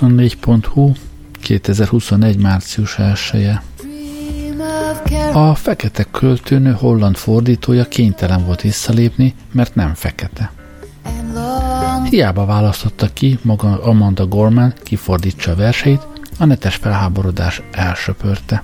[0.00, 0.92] 24.hu
[1.40, 2.38] 2021.
[2.38, 3.62] március 1 -e.
[5.32, 10.52] A fekete költőnő holland fordítója kénytelen volt visszalépni, mert nem fekete.
[12.10, 16.06] Hiába választotta ki maga Amanda Gorman kifordítsa a verseit,
[16.38, 18.62] a netes felháborodás elsöpörte.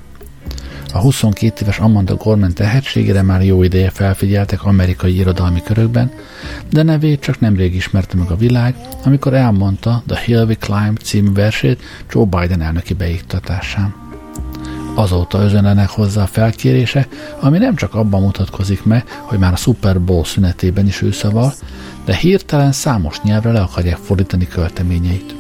[0.94, 6.12] A 22 éves Amanda Gorman tehetségére már jó ideje felfigyeltek amerikai irodalmi körökben,
[6.70, 8.74] de nevét csak nemrég ismerte meg a világ,
[9.04, 13.94] amikor elmondta The Hill We Climb című versét Joe Biden elnöki beiktatásán.
[14.94, 17.08] Azóta özönlenek hozzá a felkérése,
[17.40, 21.52] ami nem csak abban mutatkozik meg, hogy már a Super Bowl szünetében is ő szaval,
[22.04, 25.33] de hirtelen számos nyelvre le akarják fordítani költeményeit.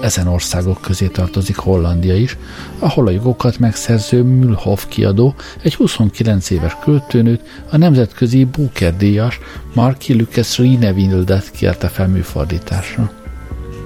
[0.00, 2.36] Ezen országok közé tartozik Hollandia is,
[2.78, 7.40] ahol a jogokat megszerző Mühlhoff kiadó egy 29 éves költőnőt,
[7.70, 9.40] a nemzetközi Booker díjas
[9.74, 13.10] Marki Lucas Rinevildet kérte fel műfordításra.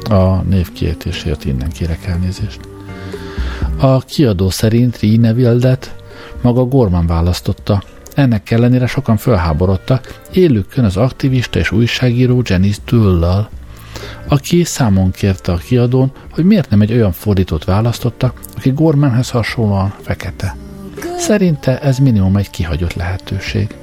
[0.08, 2.60] A névkiejtésért innen kérek elnézést.
[3.76, 5.94] A kiadó szerint Rine Wildet
[6.42, 7.82] maga Gorman választotta.
[8.14, 13.48] Ennek ellenére sokan fölháborodtak, élőkön az aktivista és újságíró Janice Dullal,
[14.28, 19.94] aki számon kérte a kiadón, hogy miért nem egy olyan fordítót választotta, aki Gormanhez hasonlóan
[20.00, 20.56] fekete.
[21.18, 23.74] Szerinte ez minimum egy kihagyott lehetőség.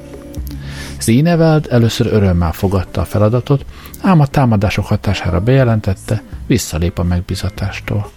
[1.00, 3.66] Zineveld először örömmel fogadta a feladatot,
[4.02, 8.12] ám a támadások hatására bejelentette, visszalép a megbizatástól.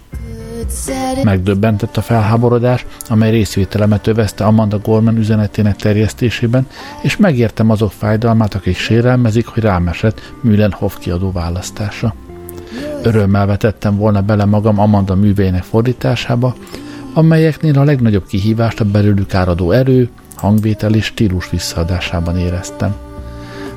[1.23, 6.67] Megdöbbentett a felháborodás, amely részvételemet övezte Amanda Gorman üzenetének terjesztésében,
[7.01, 12.15] és megértem azok fájdalmát, akik sérelmezik, hogy rám esett Mühlenhoff kiadó választása.
[13.03, 16.55] Örömmel vetettem volna bele magam Amanda művének fordításába,
[17.13, 22.95] amelyeknél a legnagyobb kihívást a belőlük áradó erő, hangvétel és stílus visszaadásában éreztem.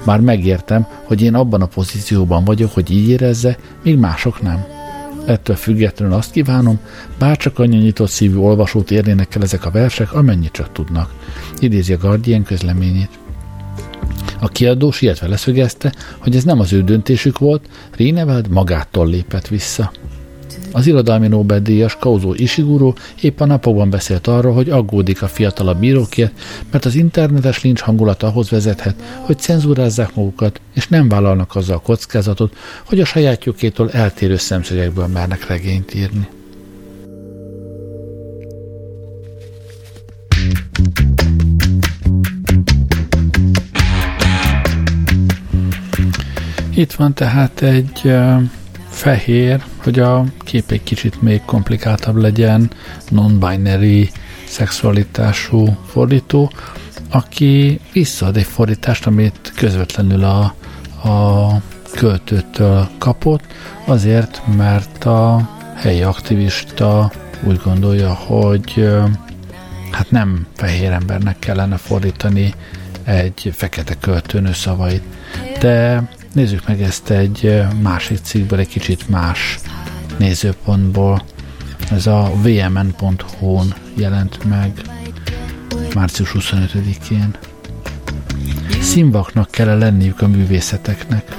[0.05, 4.80] Már megértem, hogy én abban a pozícióban vagyok, hogy így érezze, míg mások nem.
[5.27, 6.79] Ettől függetlenül azt kívánom,
[7.19, 11.15] bárcsak annyi nyitott szívű olvasót érnének el ezek a versek, amennyit csak tudnak.
[11.59, 13.19] Idézi a Guardian közleményét.
[14.41, 19.93] A kiadó sietve leszögezte, hogy ez nem az ő döntésük volt, Réneveld magától lépett vissza.
[20.73, 26.33] Az irodalmi Nobel-díjas Kauzó Ishiguro épp a napokban beszélt arról, hogy aggódik a fiatalabb bírókért,
[26.71, 31.81] mert az internetes lincs hangulat ahhoz vezethet, hogy cenzúrázzák magukat, és nem vállalnak azzal a
[31.81, 36.29] kockázatot, hogy a sajátjukétól eltérő szemszögekből mernek regényt írni.
[46.75, 48.43] Itt van tehát egy uh,
[48.89, 52.71] fehér, hogy a kép egy kicsit még komplikáltabb legyen,
[53.09, 54.11] non-binary
[54.47, 56.53] szexualitású fordító,
[57.11, 60.55] aki visszaad egy fordítást, amit közvetlenül a,
[61.09, 61.49] a
[61.95, 63.45] költőtől kapott,
[63.85, 67.13] azért, mert a helyi aktivista
[67.43, 68.89] úgy gondolja, hogy
[69.91, 72.55] hát nem fehér embernek kellene fordítani
[73.05, 75.03] egy fekete költőnő szavait.
[75.61, 76.03] De
[76.33, 79.59] Nézzük meg ezt egy másik cikkből, egy kicsit más
[80.19, 81.25] nézőpontból.
[81.91, 84.73] Ez a vmn.hu-n jelent meg
[85.95, 87.37] március 25-én.
[88.81, 91.37] Színvaknak kell lenniük a művészeteknek.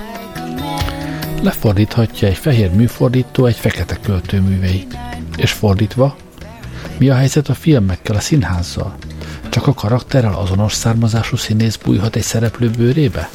[1.41, 4.97] Lefordíthatja egy fehér műfordító egy fekete költő műveit.
[5.35, 6.15] És fordítva,
[6.97, 8.95] mi a helyzet a filmekkel, a színházzal?
[9.51, 13.29] Csak a karakterrel azonos származású színész bújhat egy szereplő bőrébe?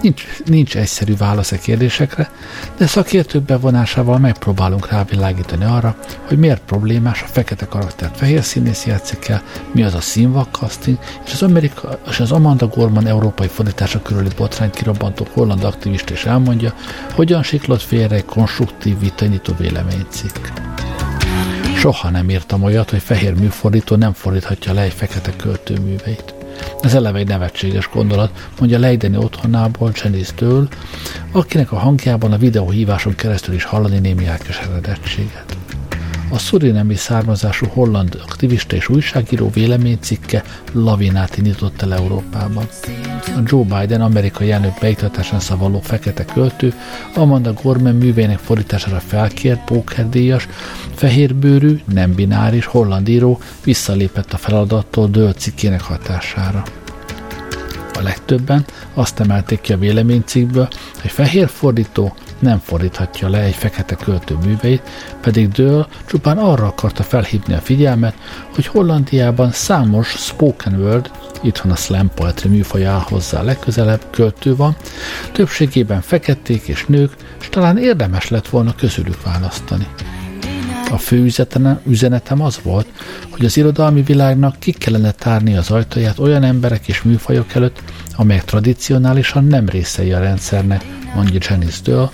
[0.00, 2.30] Nincs, nincs egyszerű válasz a kérdésekre,
[2.76, 5.96] de szakértők bevonásával megpróbálunk rávilágítani arra,
[6.26, 9.42] hogy miért problémás a fekete karaktert fehér színész játszik el,
[9.72, 10.58] mi az a színvak
[11.26, 16.24] és az, Amerika, és az Amanda Gorman európai fordítása körüli botrányt kirobbantó holland aktivist is
[16.24, 16.74] elmondja,
[17.12, 20.36] hogyan siklott félre egy konstruktív vitanyító véleménycikk.
[21.86, 26.34] Soha nem írtam olyat, hogy fehér műfordító nem fordíthatja le egy fekete költő műveit.
[26.80, 30.68] Ez eleve egy nevetséges gondolat, mondja Leideni otthonából Csenésztől,
[31.32, 35.56] akinek a hangjában a videóhíváson keresztül is hallani némi elkeseredettséget.
[36.30, 42.68] A szurinemi származású holland aktivista és újságíró véleménycikke lavinát indított el Európában.
[43.26, 46.74] A Joe Biden amerikai elnök beiktatásán szavaló fekete költő
[47.14, 50.48] Amanda Gorman művének fordítására felkért pókerdíjas,
[50.94, 56.62] fehérbőrű, nem bináris holland író visszalépett a feladattól dölt cikkének hatására.
[57.98, 58.64] A legtöbben
[58.94, 60.68] azt emelték ki a véleménycikkből,
[61.00, 64.82] hogy fehér fordító nem fordíthatja le egy fekete költő műveit,
[65.20, 68.14] pedig Dől csupán arra akarta felhívni a figyelmet,
[68.54, 71.10] hogy Hollandiában számos spoken word,
[71.42, 74.76] itthon a slam poetry műfaj áll hozzá legközelebb, költő van,
[75.32, 79.86] többségében feketék és nők, és talán érdemes lett volna közülük választani.
[80.90, 81.30] A fő
[81.86, 82.86] üzenetem az volt,
[83.30, 87.82] hogy az irodalmi világnak ki kellene tárni az ajtaját olyan emberek és műfajok előtt,
[88.16, 90.84] amelyek tradicionálisan nem részei a rendszernek,
[91.24, 92.10] Janice Döll,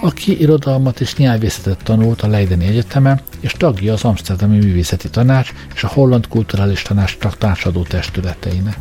[0.00, 5.84] aki irodalmat és nyelvészetet tanult a Leideni Egyetemen, és tagja az Amsterdami Művészeti Tanács és
[5.84, 8.78] a Holland Kulturális Tanács tanácsadó testületeinek.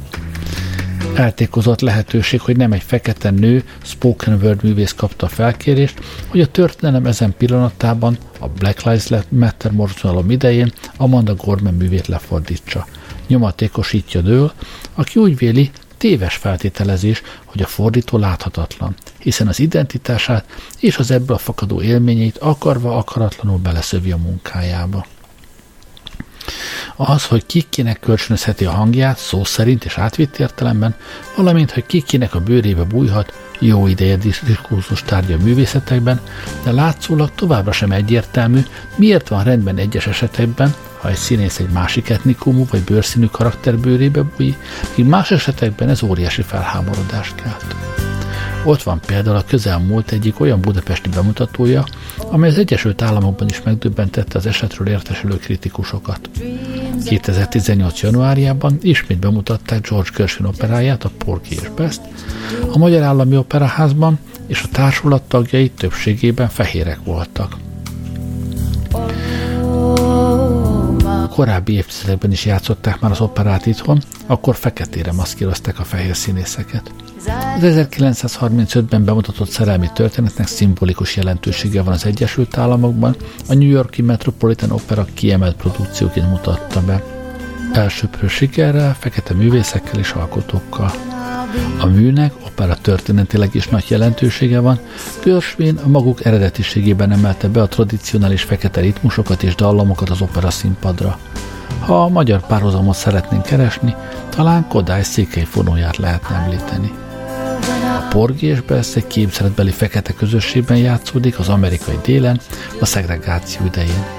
[1.16, 6.48] Eltékozott lehetőség, hogy nem egy fekete nő, spoken word művész kapta a felkérést, hogy a
[6.48, 12.88] történelem ezen pillanatában, a Black Lives Matter morzsolom idején Amanda Gorman művét lefordítsa.
[13.28, 14.52] Nyomatékosítja dől,
[14.96, 20.46] aki úgy véli, téves feltételezés, hogy a fordító láthatatlan, hiszen az identitását
[20.80, 25.06] és az ebből fakadó élményeit akarva akaratlanul beleszövi a munkájába.
[26.96, 30.96] Az, hogy kikinek kölcsönözheti a hangját szó szerint és átvitt értelemben,
[31.36, 36.22] valamint, hogy kikinek a bőrébe bújhat, jó ideje diskurzus tárgya a művészetekben,
[36.64, 38.62] de látszólag továbbra sem egyértelmű,
[38.96, 44.24] miért van rendben egyes esetekben, ha egy színész egy másik etnikumú vagy bőrszínű karakter bőrébe
[44.38, 44.58] bújik,
[44.96, 47.76] míg más esetekben ez óriási felháborodást kelt.
[48.64, 51.84] Ott van például a közelmúlt egyik olyan budapesti bemutatója,
[52.18, 56.30] amely az Egyesült Államokban is megdöbbentette az esetről értesülő kritikusokat.
[57.06, 58.02] 2018.
[58.02, 62.02] januárjában ismét bemutatták George Gershwin operáját, a Porky és Best,
[62.72, 67.56] a Magyar Állami Operaházban, és a társulat tagjai többségében fehérek voltak.
[71.30, 76.92] Korábbi évtizedekben is játszották már az operát itthon, akkor feketére maszkírozták a fehér színészeket.
[77.58, 83.16] Az 1935-ben bemutatott szerelmi történetnek szimbolikus jelentősége van az Egyesült Államokban,
[83.48, 87.04] a New Yorki Metropolitan Opera kiemelt produkcióként mutatta be.
[87.74, 90.92] Elsőprő sikerrel, fekete művészekkel és alkotókkal.
[91.80, 94.80] A műnek opera történetileg is nagy jelentősége van,
[95.84, 101.20] a maguk eredetiségében emelte be a tradicionális fekete ritmusokat és dallamokat az opera színpadra.
[101.80, 103.96] Ha a magyar párhuzamot szeretnénk keresni,
[104.30, 106.92] talán Kodály székely fonóját lehetne említeni.
[107.84, 112.40] A Porgy és Bess egy képzeletbeli fekete közösségben játszódik az amerikai délen,
[112.80, 114.19] a szegregáció idején.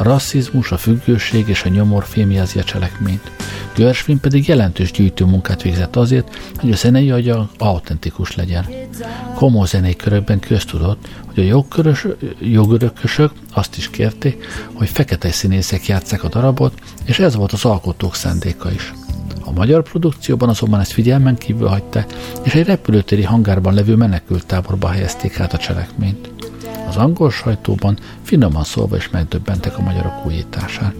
[0.00, 3.30] A rasszizmus, a függőség és a nyomor fémjelzi a cselekményt.
[3.76, 8.66] Gershwin pedig jelentős gyűjtő munkát végzett azért, hogy a zenei agya autentikus legyen.
[9.34, 12.06] Komoly zenei körökben köztudott, hogy a jogkörös,
[12.40, 16.72] jogörökösök azt is kérték, hogy fekete színészek játsszák a darabot,
[17.04, 18.92] és ez volt az alkotók szándéka is.
[19.44, 22.04] A magyar produkcióban azonban ezt figyelmen kívül hagyta,
[22.42, 26.39] és egy repülőtéri hangárban levő menekült táborba helyezték át a cselekményt.
[26.90, 30.94] Az angol sajtóban finoman szólva is megdöbbentek a magyarok újításán.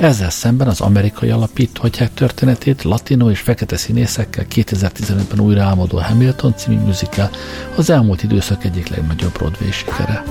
[0.00, 6.76] Ezzel szemben az amerikai alapítóhatják történetét latino és fekete színészekkel 2015-ben újra álmodó Hamilton című
[6.76, 7.30] musical
[7.76, 10.24] az elmúlt időszak egyik legnagyobb Broadway sikere.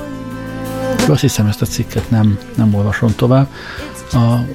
[1.08, 3.48] Azt hiszem, ezt a cikket nem, nem olvasom tovább.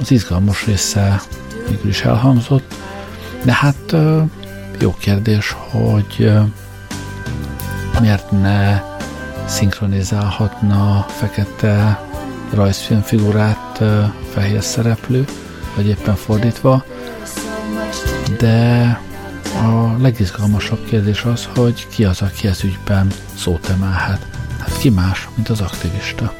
[0.01, 1.23] Az izgalmas része
[1.69, 2.75] végül is elhangzott,
[3.45, 3.97] de hát
[4.81, 6.33] jó kérdés, hogy
[8.01, 8.81] miért ne
[9.49, 12.01] szinkronizálhatna fekete
[12.55, 13.83] rajzfilmfigurát
[14.33, 15.25] fehér szereplő,
[15.77, 16.85] vagy éppen fordítva,
[18.39, 19.01] de
[19.55, 24.27] a legizgalmasabb kérdés az, hogy ki az, aki ez ügyben szót emelhet.
[24.59, 26.33] Hát ki más, mint az aktivista.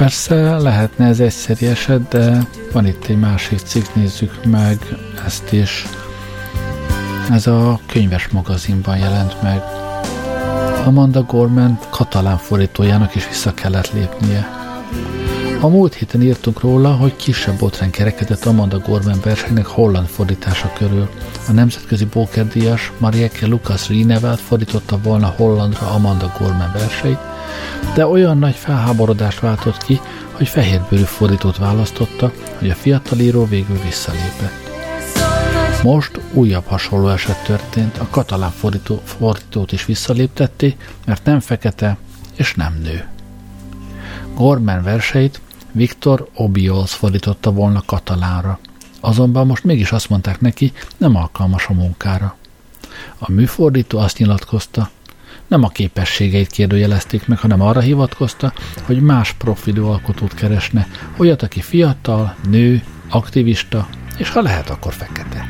[0.00, 4.78] Persze lehetne ez egyszeri eset, de van itt egy másik cikk, nézzük meg
[5.26, 5.86] ezt is.
[7.30, 9.62] Ez a könyves magazinban jelent meg.
[10.84, 14.48] Amanda Gorman katalán fordítójának is vissza kellett lépnie.
[15.60, 21.08] A múlt héten írtunk róla, hogy kisebb botrány kerekedett Amanda Gorman versenynek holland fordítása körül.
[21.48, 27.18] A nemzetközi bókerdíjas Marieke Lucas Rinevelt fordította volna hollandra Amanda Gorman verseit,
[27.94, 30.00] de olyan nagy felháborodást váltott ki,
[30.32, 34.70] hogy fehérbőrű fordítót választotta, hogy a fiatal író végül visszalépett.
[35.82, 41.96] Most újabb hasonló eset történt, a katalán fordító, fordítót is visszaléptették, mert nem fekete
[42.36, 43.08] és nem nő.
[44.34, 45.40] Gorman verseit
[45.72, 48.58] Viktor Obiols fordította volna katalánra,
[49.00, 52.36] azonban most mégis azt mondták neki, nem alkalmas a munkára.
[53.18, 54.90] A műfordító azt nyilatkozta,
[55.50, 58.52] nem a képességeit kérdőjelezték meg, hanem arra hivatkozta,
[58.82, 65.46] hogy más profilú alkotót keresne, olyat, aki fiatal, nő, aktivista, és ha lehet, akkor fekete.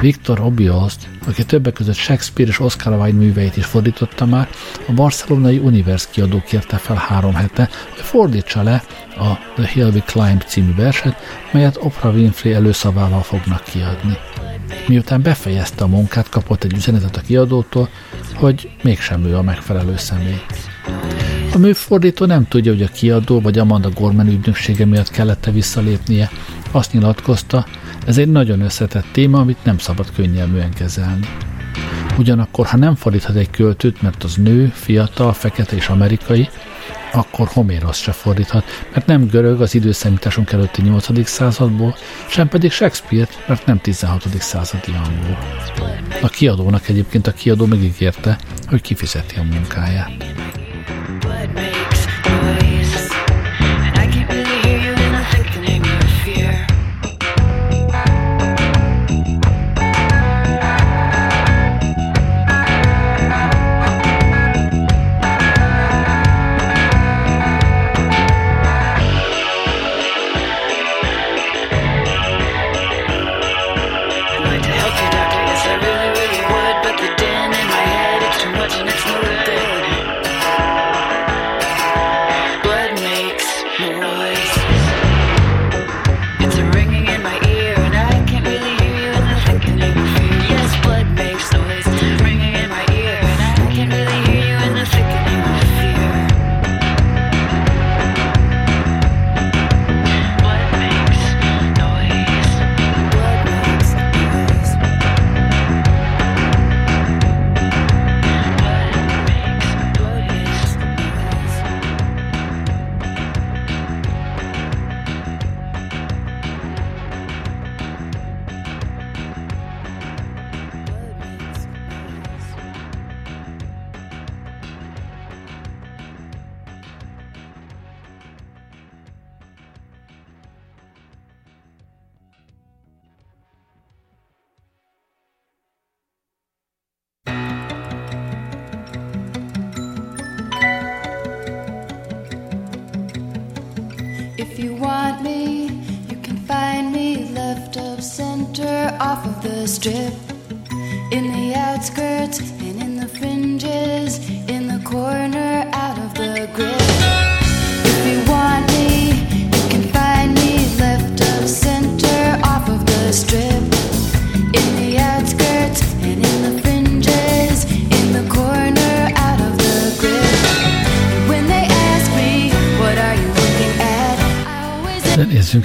[0.00, 0.94] Viktor Obiols,
[1.26, 4.48] aki többek között Shakespeare és Oscar Wilde műveit is fordította már,
[4.88, 8.82] a barcelonai Univers kiadó kérte fel három hete, hogy fordítsa le
[9.18, 11.16] a The Hill We Climb című verset,
[11.52, 14.18] melyet Oprah Winfrey előszavával fognak kiadni.
[14.86, 17.88] Miután befejezte a munkát, kapott egy üzenetet a kiadótól,
[18.34, 20.40] hogy mégsem ő a megfelelő személy.
[21.54, 26.30] A műfordító nem tudja, hogy a kiadó vagy Amanda Gorman ügynöksége miatt kellett-e visszalépnie.
[26.70, 27.66] Azt nyilatkozta,
[28.06, 31.26] ez egy nagyon összetett téma, amit nem szabad könnyelműen kezelni.
[32.18, 36.48] Ugyanakkor, ha nem fordíthat egy költőt, mert az nő, fiatal, fekete és amerikai,
[37.12, 41.28] akkor Homérosz se fordíthat, mert nem görög az időszámításunk előtti 8.
[41.28, 41.96] századból,
[42.28, 44.22] sem pedig Shakespeare, mert nem 16.
[44.38, 45.38] századi angol.
[46.22, 48.38] A kiadónak egyébként a kiadó megígérte,
[48.68, 50.10] hogy kifizeti a munkáját.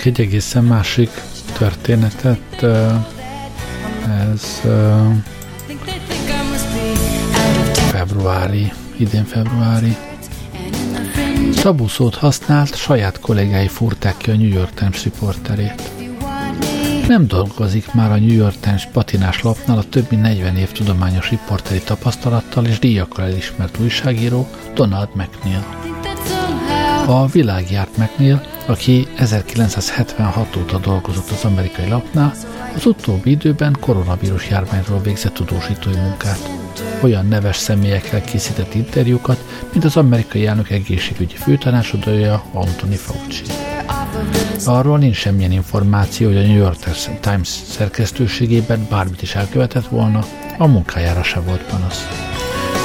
[0.05, 1.09] Egy egészen másik
[1.57, 2.63] történetet.
[4.31, 4.61] Ez
[7.73, 9.95] februári, idén februári.
[11.61, 15.91] Tabu szót használt, saját kollégái furták ki a New York Times riporterét.
[17.07, 21.29] Nem dolgozik már a New York Times patinás lapnál a több mint 40 év tudományos
[21.29, 25.65] riporteri tapasztalattal és díjakkal elismert újságíró Donald McNeil.
[27.07, 32.33] A világ járt McNeil, aki 1976 óta dolgozott az amerikai lapnál,
[32.75, 36.49] az utóbbi időben koronavírus járványról végzett tudósítói munkát.
[37.01, 43.43] Olyan neves személyekkel készített interjúkat, mint az amerikai elnök egészségügyi főtanácsadója Anthony Fauci.
[44.65, 46.77] Arról nincs semmilyen információ, hogy a New York
[47.19, 50.25] Times szerkesztőségében bármit is elkövetett volna,
[50.57, 52.07] a munkájára se volt panasz.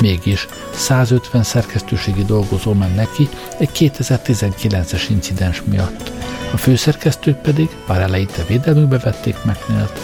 [0.00, 3.28] Mégis 150 szerkesztőségi dolgozó ment neki
[3.58, 6.10] egy 2019-es incidens miatt.
[6.52, 10.00] A főszerkesztők pedig, bár eleinte védelmükbe vették McNeilt,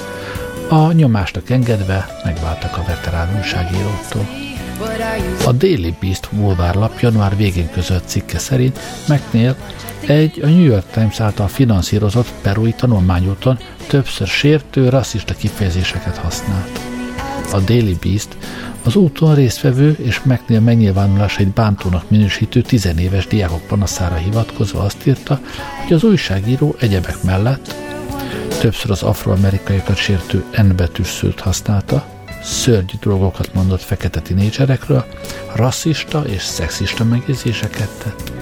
[0.68, 4.28] a nyomásnak engedve megváltak a veterán újságíróktól.
[5.46, 9.56] A Daily Beast bulvárlap január végén között cikke szerint McNeil
[10.06, 16.95] egy a New York Times által finanszírozott perui tanulmányúton többször sértő, rasszista kifejezéseket használt.
[17.52, 18.36] A Daily Beast
[18.82, 25.40] az úton résztvevő és megnél megnyilvánulásait bántónak minősítő tizenéves diákok panaszára hivatkozva azt írta,
[25.82, 27.74] hogy az újságíró egyebek mellett
[28.60, 32.06] többször az afroamerikaiakat sértő N betűs szőt használta,
[32.42, 35.04] szörnyű dolgokat mondott fekete tinédzserekről,
[35.54, 38.32] rasszista és szexista megjegyzéseket tett.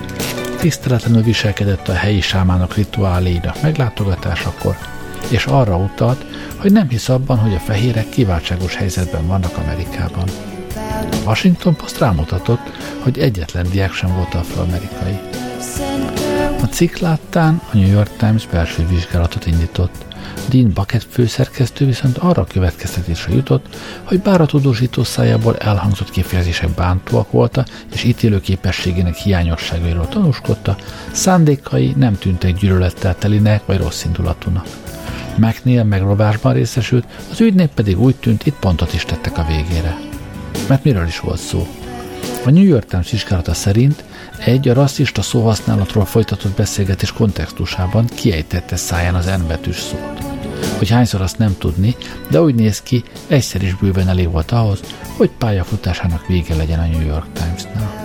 [0.61, 4.77] Tiszteletlenül viselkedett a helyi sámának rituáléinak meglátogatásakor,
[5.29, 6.25] és arra utalt,
[6.65, 10.25] hogy nem hisz abban, hogy a fehérek kiváltságos helyzetben vannak Amerikában.
[11.13, 15.19] A Washington Post rámutatott, hogy egyetlen diák sem volt afroamerikai.
[16.63, 20.05] A cikk láttán a New York Times belső vizsgálatot indított.
[20.49, 26.71] Dean Bucket főszerkesztő viszont arra a következtetésre jutott, hogy bár a tudósító szájából elhangzott kifejezések
[26.71, 30.77] bántóak voltak, és ítélő képességének hiányosságairól tanúskodta,
[31.13, 34.67] szándékai nem tűntek gyűlölettel telinek vagy rossz indulatúnak.
[35.37, 39.99] McNeil megrovásban részesült, az ügynél pedig úgy tűnt, itt pontot is tettek a végére.
[40.69, 41.67] Mert miről is volt szó?
[42.45, 44.05] A New York Times vizsgálata szerint
[44.39, 50.25] egy a rasszista szóhasználatról folytatott beszélgetés kontextusában kiejtette száján az N szót.
[50.79, 51.97] Hogy hányszor azt nem tudni,
[52.31, 54.81] de úgy néz ki, egyszer is bőven elég volt ahhoz,
[55.17, 58.04] hogy pályafutásának vége legyen a New York Times-nál.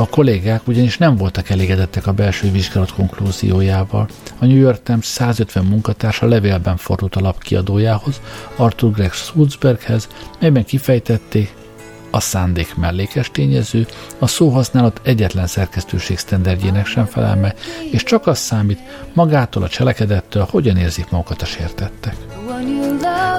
[0.00, 4.08] A kollégák ugyanis nem voltak elégedettek a belső vizsgálat konklúziójával.
[4.38, 8.20] A New York Times 150 munkatársa levélben fordult a lap kiadójához,
[8.56, 10.08] Arthur Gregg Sulzberghez,
[10.38, 11.54] melyben kifejtették,
[12.10, 13.86] a szándék mellékes tényező,
[14.18, 17.54] a szóhasználat egyetlen szerkesztőség sztenderdjének sem felel
[17.90, 18.80] és csak az számít
[19.12, 22.16] magától a cselekedettől, hogyan érzik magukat a sértettek.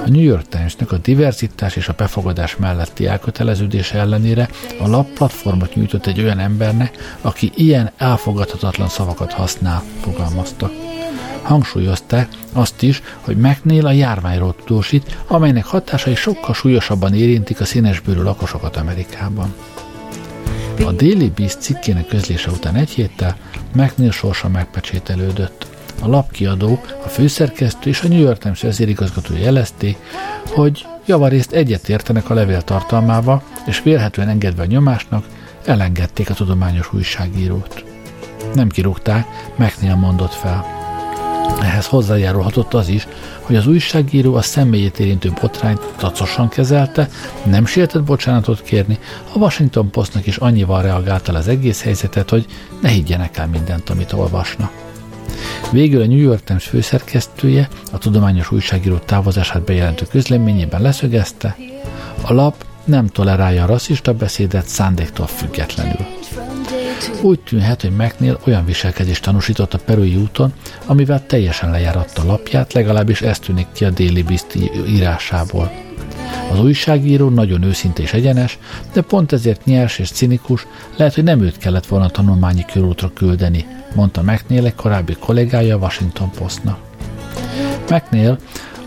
[0.05, 5.75] A New York Timesnek a diverzitás és a befogadás melletti elköteleződése ellenére a lap platformot
[5.75, 10.71] nyújtott egy olyan embernek, aki ilyen elfogadhatatlan szavakat használ, fogalmazta.
[11.41, 18.21] Hangsúlyozták azt is, hogy McNeil a járványról tudósít, amelynek hatásai sokkal súlyosabban érintik a színesbőrű
[18.21, 19.53] lakosokat Amerikában.
[20.85, 23.37] A Daily Beast cikkének közlése után egy héttel
[23.73, 25.70] McNeil sorsa megpecsételődött.
[26.01, 29.97] A lapkiadó, a főszerkesztő és a New York Times vezérigazgató jelezték,
[30.47, 35.25] hogy javarészt egyetértenek a levél tartalmával, és vélhetően engedve a nyomásnak,
[35.65, 37.83] elengedték a tudományos újságírót.
[38.53, 40.65] Nem kirúgták, McNeil mondott fel.
[41.61, 43.07] Ehhez hozzájárulhatott az is,
[43.41, 47.09] hogy az újságíró a személyét érintő botrányt tacosan kezelte,
[47.45, 48.99] nem sietett bocsánatot kérni,
[49.33, 52.45] a Washington Postnak is annyival reagálta az egész helyzetet, hogy
[52.81, 54.71] ne higgyenek el mindent, amit olvasnak.
[55.71, 61.55] Végül a New York Times főszerkesztője a tudományos újságíró távozását bejelentő közleményében leszögezte,
[62.21, 66.05] a lap nem tolerálja a rasszista beszédet szándéktól függetlenül.
[67.21, 70.53] Úgy tűnhet, hogy McNeil olyan viselkedést tanúsított a perui úton,
[70.85, 74.55] amivel teljesen lejáratta lapját, legalábbis ez tűnik ki a Daily Beast
[74.87, 75.71] írásából.
[76.51, 78.59] Az újságíró nagyon őszinte és egyenes,
[78.93, 83.65] de pont ezért nyers és cinikus, lehet, hogy nem őt kellett volna tanulmányi körútra küldeni,
[83.95, 86.77] mondta McNeil egy korábbi kollégája a Washington Postnak.
[87.89, 88.37] McNeil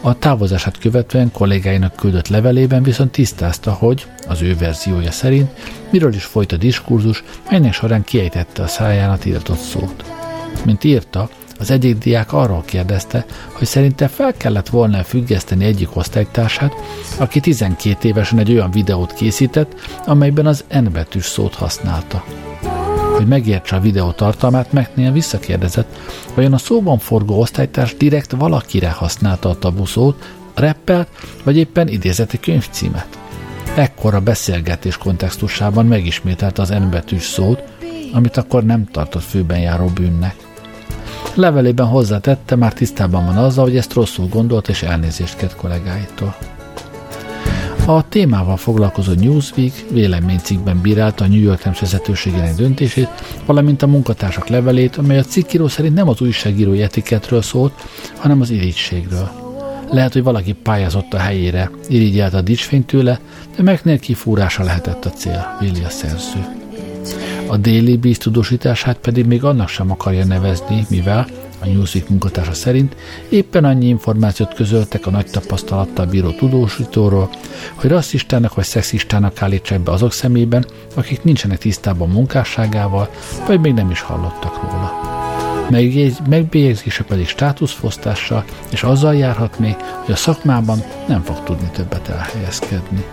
[0.01, 5.51] a távozását követően kollégáinak küldött levelében viszont tisztázta, hogy, az ő verziója szerint,
[5.91, 10.05] miről is folyt a diskurzus, melynek során kiejtette a száján a tiltott szót.
[10.65, 11.29] Mint írta,
[11.59, 16.75] az egyik diák arról kérdezte, hogy szerinte fel kellett volna függeszteni egyik osztálytársát,
[17.19, 19.75] aki 12 évesen egy olyan videót készített,
[20.07, 22.25] amelyben az N betűs szót használta.
[23.17, 25.97] Hogy megértse a videó tartalmát, McNeil visszakérdezett,
[26.35, 31.09] vajon a szóban forgó osztálytárs direkt valakire használta a tabuszót, reppelt,
[31.45, 33.19] vagy éppen idézeti könyvcímet.
[33.77, 37.63] Ekkor a beszélgetés kontextusában megismételte az N betűs szót,
[38.13, 40.37] amit akkor nem tartott főben járó bűnnek.
[41.35, 46.37] Levelében hozzátette, már tisztában van azzal, hogy ezt rosszul gondolt és elnézést kért kollégáitól.
[47.87, 53.09] A témával foglalkozó Newsweek véleménycikkben bírálta a New York Times vezetőségének döntését,
[53.47, 57.73] valamint a munkatársak levelét, amely a cikkíró szerint nem az újságírói etiketről szólt,
[58.17, 59.31] hanem az irigységről.
[59.91, 63.21] Lehet, hogy valaki pályázott a helyére, irigyelt a dicsfényt tőle,
[63.57, 66.47] de McNair kifúrása lehetett a cél, véli a szerző.
[67.47, 71.27] A Daily Beast tudósítását pedig még annak sem akarja nevezni, mivel,
[71.61, 72.97] a Newsweek munkatársa szerint
[73.29, 77.31] éppen annyi információt közöltek a nagy tapasztalattal bíró tudósítóról,
[77.75, 83.11] hogy rasszistának vagy szexistának állítsák be azok szemében, akik nincsenek tisztában munkásságával,
[83.47, 84.93] vagy még nem is hallottak róla.
[86.29, 93.05] Megbélyegzése pedig státuszfosztással, és azzal járhat még, hogy a szakmában nem fog tudni többet elhelyezkedni.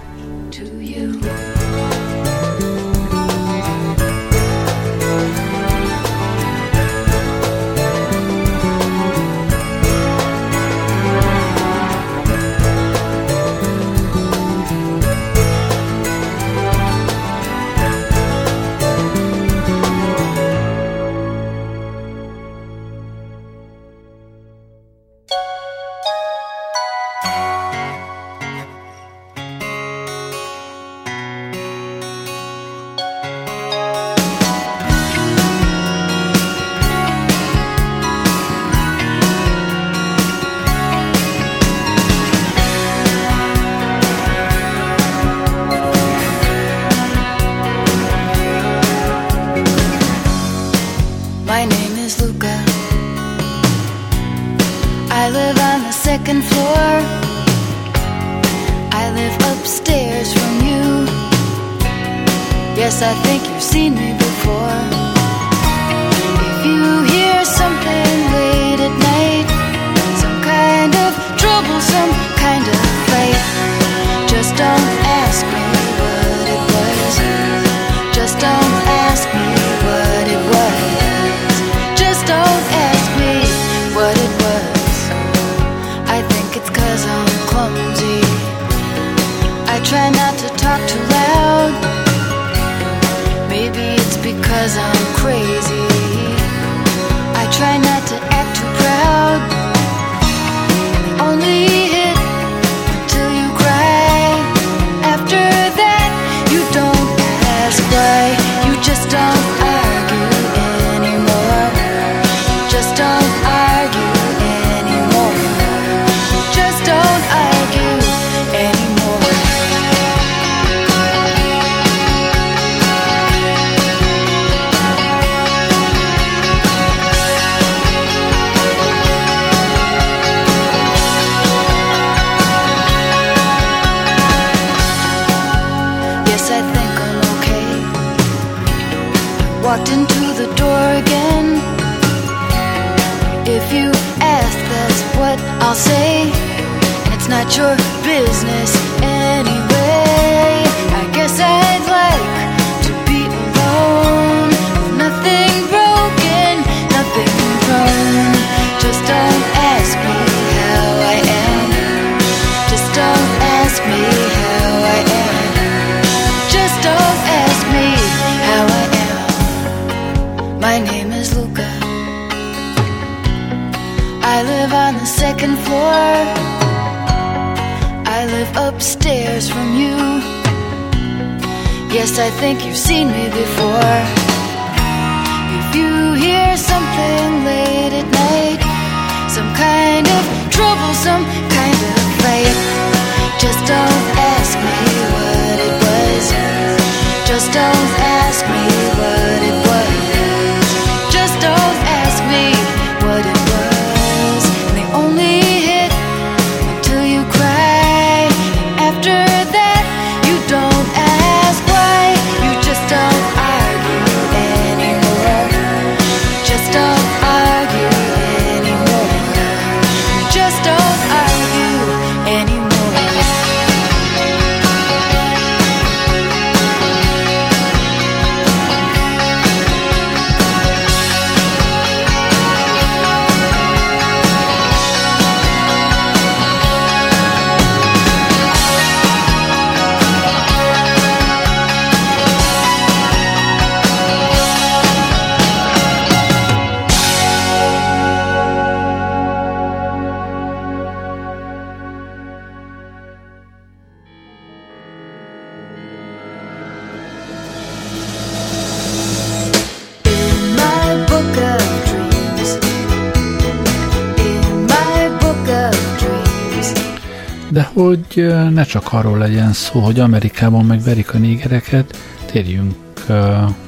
[268.13, 272.76] Hogy ne csak arról legyen szó, hogy Amerikában megverik a négereket, térjünk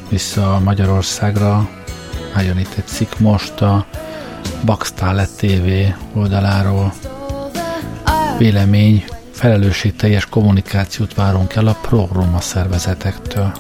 [0.09, 1.69] vissza Magyarországra.
[2.33, 3.85] Álljon itt egy cikk most a
[4.65, 5.69] Baxtale TV
[6.17, 6.93] oldaláról.
[8.37, 13.51] Vélemény, felelősségteljes kommunikációt várunk el a programa szervezetektől.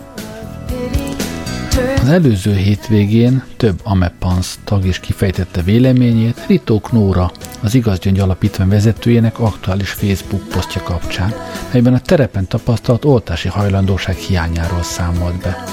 [2.01, 7.31] Az előző hétvégén több AMEPANS tag is kifejtette véleményét Ritó Nóra,
[7.63, 11.33] az Igazgyöngy Alapítvány vezetőjének aktuális Facebook posztja kapcsán,
[11.71, 15.63] melyben a terepen tapasztalt oltási hajlandóság hiányáról számolt be.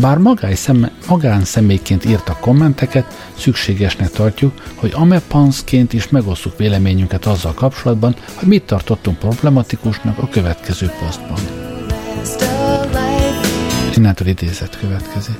[0.00, 0.18] Bár
[0.54, 8.48] szem, magán személyként írtak kommenteket, szükségesnek tartjuk, hogy amepanszként is megosszuk véleményünket azzal kapcsolatban, hogy
[8.48, 11.38] mit tartottunk problematikusnak a következő posztban.
[13.96, 15.38] Innentől idézet következik.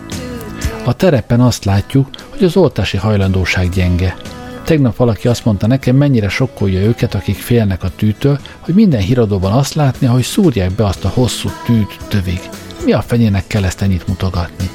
[0.84, 4.16] A terepen azt látjuk, hogy az oltási hajlandóság gyenge.
[4.64, 9.52] Tegnap valaki azt mondta nekem, mennyire sokkolja őket, akik félnek a tűtől, hogy minden híradóban
[9.52, 12.40] azt látni, hogy szúrják be azt a hosszú tűt tövig.
[12.84, 14.70] Mi a fenyének kell ezt ennyit mutogatni?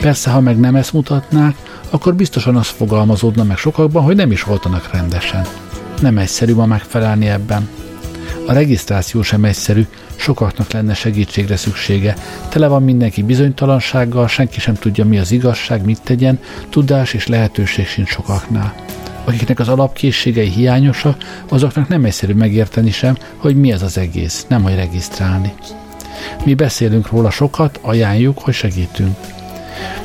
[0.00, 1.56] Persze, ha meg nem ezt mutatnák,
[1.90, 5.46] akkor biztosan azt fogalmazódna meg sokakban, hogy nem is oltanak rendesen.
[6.00, 7.68] Nem egyszerű ma megfelelni ebben.
[8.46, 9.86] A regisztráció sem egyszerű,
[10.16, 12.16] sokaknak lenne segítségre szüksége.
[12.48, 16.38] Tele van mindenki bizonytalansággal, senki sem tudja mi az igazság, mit tegyen,
[16.70, 18.74] tudás és lehetőség sincs sokaknál.
[19.26, 21.16] Akiknek az alapkészségei hiányosa,
[21.48, 25.52] azoknak nem egyszerű megérteni sem, hogy mi ez az egész, nem hogy regisztrálni.
[26.44, 29.16] Mi beszélünk róla sokat, ajánljuk, hogy segítünk.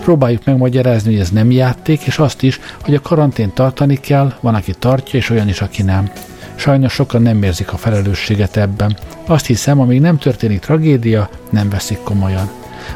[0.02, 4.56] Próbáljuk megmagyarázni, hogy ez nem játék, és azt is, hogy a karantén tartani kell, van,
[4.56, 6.12] aki tartja, és olyan is, aki nem.
[6.56, 8.98] Sajnos sokan nem érzik a felelősséget ebben.
[9.26, 12.50] Azt hiszem, amíg nem történik tragédia, nem veszik komolyan.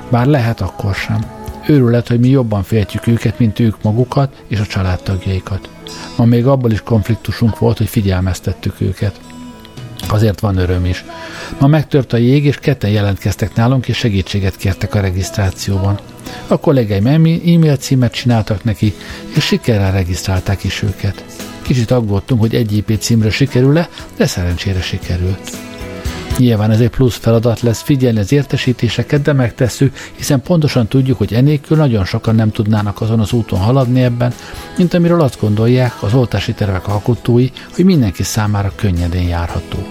[0.09, 1.25] Bár lehet akkor sem.
[1.67, 5.74] Őrület, hogy mi jobban féltjük őket, mint ők magukat és a családtagjaikat.
[6.15, 9.19] Ma még abból is konfliktusunk volt, hogy figyelmeztettük őket.
[10.07, 11.05] Azért van öröm is.
[11.59, 15.99] Ma megtört a jég, és ketten jelentkeztek nálunk, és segítséget kértek a regisztrációban.
[16.47, 18.93] A kollégáim e-mail címet csináltak neki,
[19.35, 21.25] és sikerrel regisztrálták is őket.
[21.61, 25.51] Kicsit aggódtunk, hogy egy IP címre sikerül-e, de szerencsére sikerült.
[26.37, 31.33] Nyilván ez egy plusz feladat lesz figyelni az értesítéseket, de megtesszük, hiszen pontosan tudjuk, hogy
[31.33, 34.33] enélkül nagyon sokan nem tudnának azon az úton haladni ebben,
[34.77, 39.87] mint amiről azt gondolják az oltási tervek alkotói, hogy mindenki számára könnyedén járható.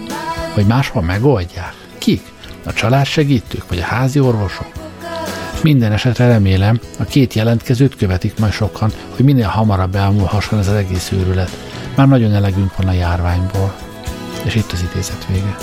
[0.55, 1.75] Vagy máshol megoldják.
[1.99, 2.33] Kik?
[2.65, 4.73] A családsegítők, vagy a házi orvosok?
[5.63, 10.75] Minden esetre remélem, a két jelentkezőt követik majd sokan, hogy minél hamarabb elmúlhasson ez az
[10.75, 11.51] egész őrület.
[11.97, 13.75] Már nagyon elegünk van a járványból.
[14.45, 15.57] És itt az idézet vége.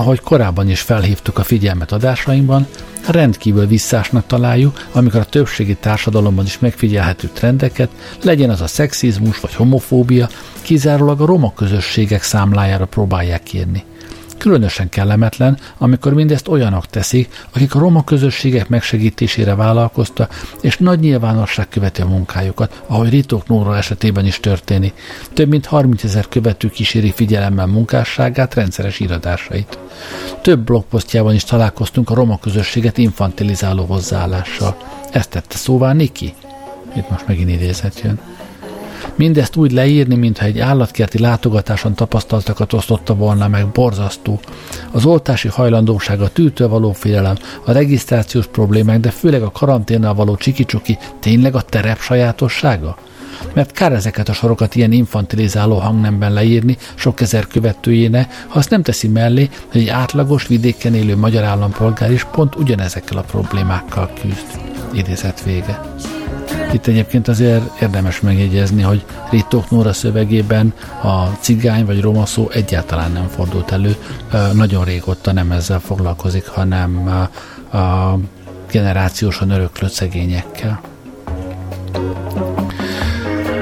[0.00, 2.66] Ahogy korábban is felhívtuk a figyelmet adásainkban,
[3.08, 7.90] rendkívül visszásnak találjuk, amikor a többségi társadalomban is megfigyelhető trendeket,
[8.22, 10.28] legyen az a szexizmus vagy homofóbia,
[10.60, 13.84] kizárólag a roma közösségek számlájára próbálják kérni.
[14.40, 20.28] Különösen kellemetlen, amikor mindezt olyanok teszik, akik a roma közösségek megsegítésére vállalkozta,
[20.60, 24.94] és nagy nyilvánosság követi a munkájukat, ahogy Ritok Nóra esetében is történik.
[25.32, 29.78] Több mint 30 ezer követő kíséri figyelemmel munkásságát, rendszeres iradásait.
[30.42, 34.76] Több blogposztjában is találkoztunk a roma közösséget infantilizáló hozzáállással.
[35.12, 36.34] Ezt tette szóvá Niki?
[36.96, 38.20] Itt most megint idézet jön.
[39.14, 44.40] Mindezt úgy leírni, mintha egy állatkerti látogatáson tapasztaltakat osztotta volna meg, borzasztó.
[44.90, 50.36] Az oltási hajlandóság, a tűtől való félelem, a regisztrációs problémák, de főleg a karanténnal való
[50.36, 52.96] csikicsuki tényleg a terep sajátossága?
[53.52, 58.82] mert kár ezeket a sorokat ilyen infantilizáló hangnemben leírni sok ezer követőjéne, ha azt nem
[58.82, 64.60] teszi mellé, hogy egy átlagos vidéken élő magyar állampolgár is pont ugyanezekkel a problémákkal küzd.
[64.92, 65.80] Idézet vége.
[66.72, 73.12] Itt egyébként azért érdemes megjegyezni, hogy Ritók Nóra szövegében a cigány vagy roma szó egyáltalán
[73.12, 73.96] nem fordult elő.
[74.52, 77.06] Nagyon régóta nem ezzel foglalkozik, hanem
[77.72, 78.18] a
[78.70, 80.80] generációsan öröklött szegényekkel.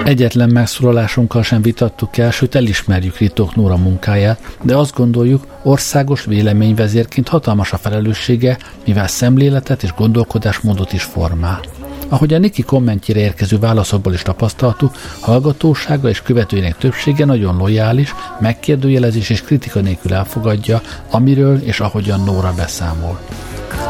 [0.04, 7.28] Egyetlen megszólalásunkkal sem vitattuk el, sőt elismerjük Ritók Nóra munkáját, de azt gondoljuk, országos véleményvezérként
[7.28, 11.60] hatalmas a felelőssége, mivel szemléletet és gondolkodásmódot is formál.
[12.08, 19.30] Ahogy a Niki kommentjére érkező válaszokból is tapasztaltuk, hallgatósága és követőinek többsége nagyon lojális, megkérdőjelezés
[19.30, 23.20] és kritika nélkül elfogadja, amiről és ahogyan Nóra beszámol.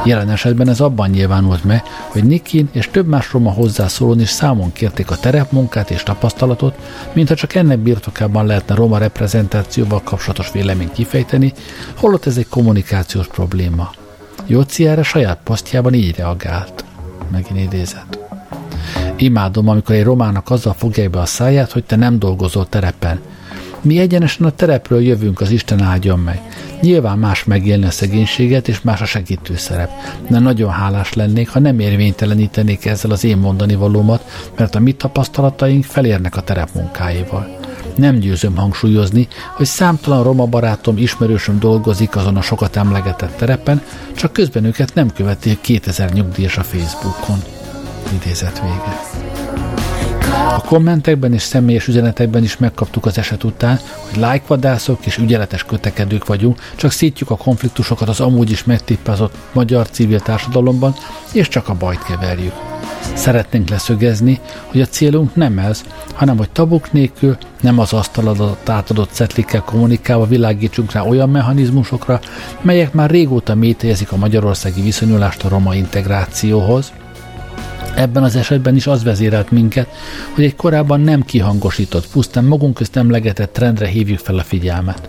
[0.05, 4.73] Jelen esetben ez abban nyilvánult meg, hogy Nikin és több más roma hozzászólón is számon
[4.73, 6.75] kérték a terepmunkát és tapasztalatot,
[7.13, 11.53] mintha csak ennek birtokában lehetne roma reprezentációval kapcsolatos véleményt kifejteni,
[11.97, 13.91] holott ez egy kommunikációs probléma.
[14.47, 16.87] Jóci erre saját posztjában így reagált
[17.31, 18.19] megint idézet.
[19.17, 23.21] Imádom, amikor egy romának azzal fogják be a száját, hogy te nem dolgozol terepen.
[23.81, 26.41] Mi egyenesen a terepről jövünk, az Isten áldjon meg.
[26.81, 29.91] Nyilván más megélni a szegénységet, és más a segítő szerep.
[30.29, 34.25] De nagyon hálás lennék, ha nem érvénytelenítenék ezzel az én mondani valómat,
[34.57, 37.58] mert a mi tapasztalataink felérnek a terep munkáival.
[37.99, 43.83] Nem győzöm hangsúlyozni, hogy számtalan roma barátom, ismerősöm dolgozik azon a sokat emlegetett terepen,
[44.17, 47.43] csak közben őket nem követi 2000 nyugdíjas a Facebookon.
[48.13, 49.01] Idézet vége.
[50.55, 56.27] A kommentekben és személyes üzenetekben is megkaptuk az eset után, hogy lájkvadászok és ügyeletes kötekedők
[56.27, 60.95] vagyunk, csak szítjuk a konfliktusokat az amúgy is megtippázott magyar civil társadalomban,
[61.33, 62.68] és csak a bajt keverjük.
[63.15, 65.83] Szeretnénk leszögezni, hogy a célunk nem ez,
[66.15, 72.21] hanem hogy tabuk nélkül, nem az asztaladat átadott cetlikkel kommunikálva világítsunk rá olyan mechanizmusokra,
[72.61, 76.93] melyek már régóta métejezik a magyarországi viszonyulást a roma integrációhoz,
[77.99, 79.89] Ebben az esetben is az vezérelt minket,
[80.35, 85.09] hogy egy korábban nem kihangosított, pusztán magunk közt emlegetett trendre hívjuk fel a figyelmet.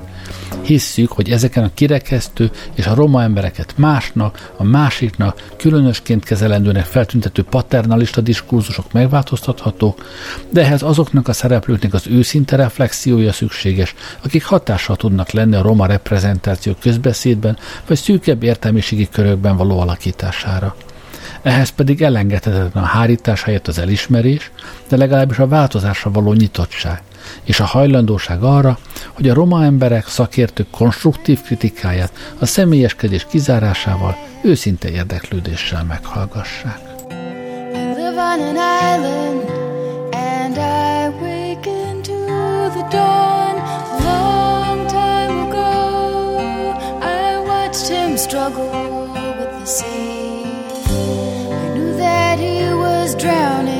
[0.61, 7.43] Hisszük, hogy ezeken a kirekesztő és a roma embereket másnak, a másiknak, különösként kezelendőnek feltüntető
[7.43, 10.05] paternalista diskurzusok megváltoztathatók,
[10.49, 15.85] de ehhez azoknak a szereplőknek az őszinte reflexiója szükséges, akik hatással tudnak lenni a roma
[15.85, 17.57] reprezentáció közbeszédben
[17.87, 20.75] vagy szűkebb értelmiségi körökben való alakítására.
[21.41, 24.51] Ehhez pedig elengedhetetlen a hárítás helyett az elismerés,
[24.87, 27.01] de legalábbis a változásra való nyitottság,
[27.43, 28.77] és a hajlandóság arra,
[29.13, 36.87] hogy a roma emberek, szakértők konstruktív kritikáját a személyeskedés kizárásával őszinte érdeklődéssel meghallgassák.
[48.19, 48.69] struggle
[49.39, 50.43] with the sea.
[51.63, 53.78] I knew that he was drowning,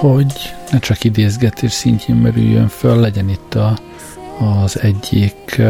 [0.00, 3.78] hogy ne csak idézgetés szintjén merüljön föl, legyen itt a
[4.40, 5.62] az egyik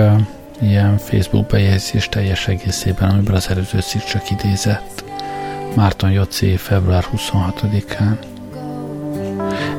[0.61, 5.05] ilyen Facebook bejegyzés teljes egészében, amiből az előző cikk csak idézett.
[5.74, 8.16] Márton Jocé február 26-án.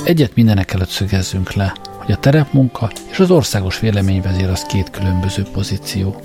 [0.04, 5.44] Egyet mindenek előtt szögezzünk le, hogy a terepmunka és az országos véleményvezér az két különböző
[5.52, 6.22] pozíció.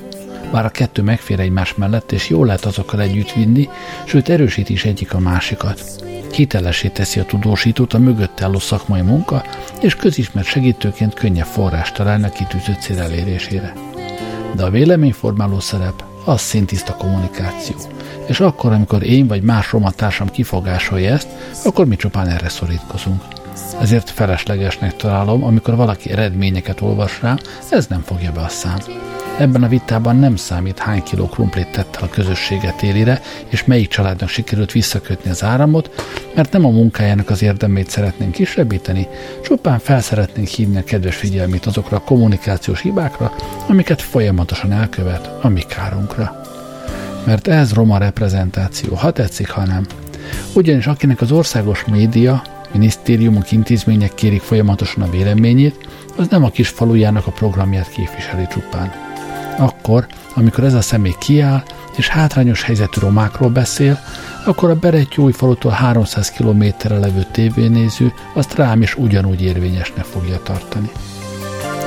[0.53, 3.68] Bár a kettő megfér egymás mellett, és jól lehet azokkal együtt vinni,
[4.05, 5.83] sőt erősít is egyik a másikat.
[6.35, 9.45] Hitelesé teszi a tudósítót a mögött álló szakmai munka,
[9.80, 13.72] és közismert segítőként könnyebb forrást találni a kitűzött cél elérésére.
[14.55, 17.76] De a véleményformáló szerep az szintiszta kommunikáció.
[18.26, 21.28] És akkor, amikor én vagy más romatársam kifogásolja ezt,
[21.64, 23.22] akkor mi csupán erre szorítkozunk.
[23.80, 27.39] Ezért feleslegesnek találom, amikor valaki eredményeket olvas rám,
[27.70, 28.78] ez nem fogja be a szám.
[29.39, 33.89] Ebben a vitában nem számít, hány kiló krumplit tett el a közösséget élire, és melyik
[33.89, 35.91] családnak sikerült visszakötni az áramot,
[36.35, 39.09] mert nem a munkájának az érdemét szeretnénk kisebbíteni,
[39.43, 43.32] csupán felszeretnénk hívni a kedves figyelmét azokra a kommunikációs hibákra,
[43.68, 46.41] amiket folyamatosan elkövet a mi kárunkra.
[47.26, 49.87] Mert ez roma reprezentáció, ha tetszik, ha nem.
[50.53, 56.68] Ugyanis akinek az országos média, minisztériumok, intézmények kérik folyamatosan a véleményét, az nem a kis
[56.68, 59.03] falujának a programját képviseli csupán.
[59.59, 61.62] Akkor, amikor ez a személy kiáll,
[61.96, 63.98] és hátrányos helyzetű romákról beszél,
[64.44, 70.90] akkor a falutól 300 kilométerre levő tévénéző azt rám is ugyanúgy érvényesnek fogja tartani.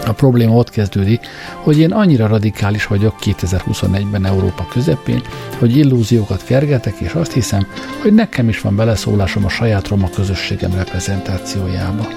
[0.07, 1.27] A probléma ott kezdődik,
[1.63, 5.21] hogy én annyira radikális vagyok 2021-ben Európa közepén,
[5.59, 7.67] hogy illúziókat kergetek, és azt hiszem,
[8.01, 12.07] hogy nekem is van beleszólásom a saját roma közösségem reprezentációjába.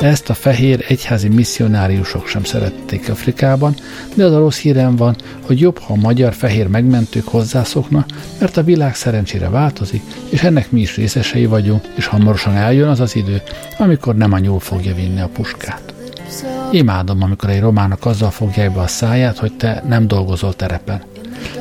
[0.00, 3.74] Ezt a fehér egyházi misszionáriusok sem szerették Afrikában,
[4.14, 5.16] de az a rossz hírem van,
[5.46, 8.06] hogy jobb, ha a magyar fehér megmentők hozzászokna,
[8.38, 13.00] mert a világ szerencsére változik, és ennek mi is részesei vagyunk, és hamarosan eljön az
[13.00, 13.42] az idő,
[13.78, 15.94] amikor nem a nyúl fogja vinni a puskát.
[16.70, 21.02] Imádom, amikor egy romának azzal fogják be a száját, hogy te nem dolgozol terepen.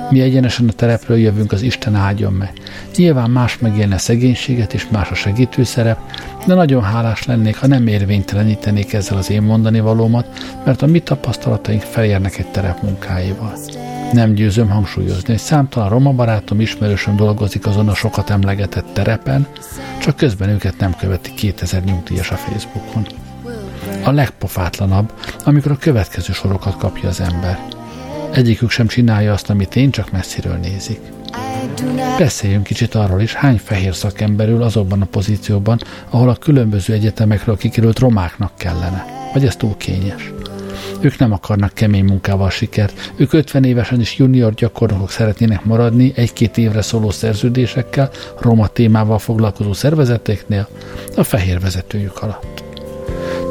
[0.09, 2.53] Mi egyenesen a terepről jövünk, az Isten áldjon meg.
[2.95, 5.97] Nyilván más megélne szegénységet és más a segítőszerep,
[6.45, 10.27] de nagyon hálás lennék, ha nem érvénytelenítenék ezzel az én mondani valómat,
[10.65, 13.53] mert a mi tapasztalataink felérnek egy terep munkáival.
[14.13, 19.47] Nem győzöm hangsúlyozni, hogy számtalan roma barátom ismerősöm dolgozik azon a sokat emlegetett terepen,
[20.01, 23.05] csak közben őket nem követi 2000 nyugdíjas a Facebookon.
[24.03, 25.13] A legpofátlanabb,
[25.43, 27.59] amikor a következő sorokat kapja az ember–
[28.33, 30.99] Egyikük sem csinálja azt, amit én, csak messziről nézik.
[32.17, 35.79] Beszéljünk kicsit arról is, hány fehér szakember ül azokban a pozícióban,
[36.09, 39.05] ahol a különböző egyetemekről kikerült romáknak kellene.
[39.33, 40.31] Vagy ez túl kényes.
[40.99, 46.57] Ők nem akarnak kemény munkával sikert, ők 50 évesen is junior gyakornokok szeretnének maradni egy-két
[46.57, 48.09] évre szóló szerződésekkel,
[48.39, 50.67] roma témával foglalkozó szervezeteknél,
[51.15, 52.60] a fehér vezetőjük alatt.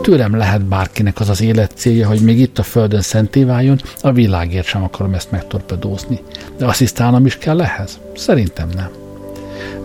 [0.03, 4.13] Tőlem lehet bárkinek az az élet célja, hogy még itt a Földön szenté váljon, a
[4.13, 6.21] világért sem akarom ezt megtorpedózni.
[6.59, 7.99] De asszisztálnom is kell ehhez?
[8.15, 8.91] Szerintem nem.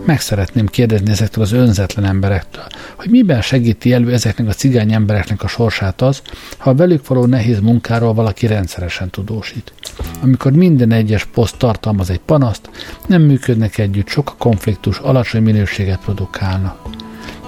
[0.04, 5.42] Meg szeretném kérdezni ezektől az önzetlen emberektől, hogy miben segíti elő ezeknek a cigány embereknek
[5.42, 6.22] a sorsát az,
[6.56, 9.72] ha a velük való nehéz munkáról valaki rendszeresen tudósít.
[10.22, 12.70] Amikor minden egyes poszt tartalmaz egy panaszt,
[13.06, 16.95] nem működnek együtt, sok a konfliktus, alacsony minőséget produkálnak.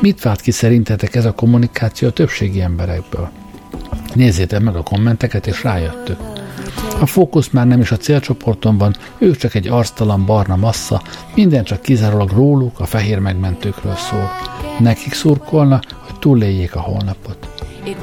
[0.01, 3.31] Mit vált ki szerintetek ez a kommunikáció a többségi emberekből?
[4.15, 6.19] Nézzétek meg a kommenteket, és rájöttök.
[7.01, 11.03] A fókusz már nem is a célcsoporton van, ők csak egy arctalan barna massza,
[11.35, 14.31] minden csak kizárólag róluk, a fehér megmentőkről szól.
[14.79, 17.49] Nekik szurkolna, hogy túléljék a holnapot.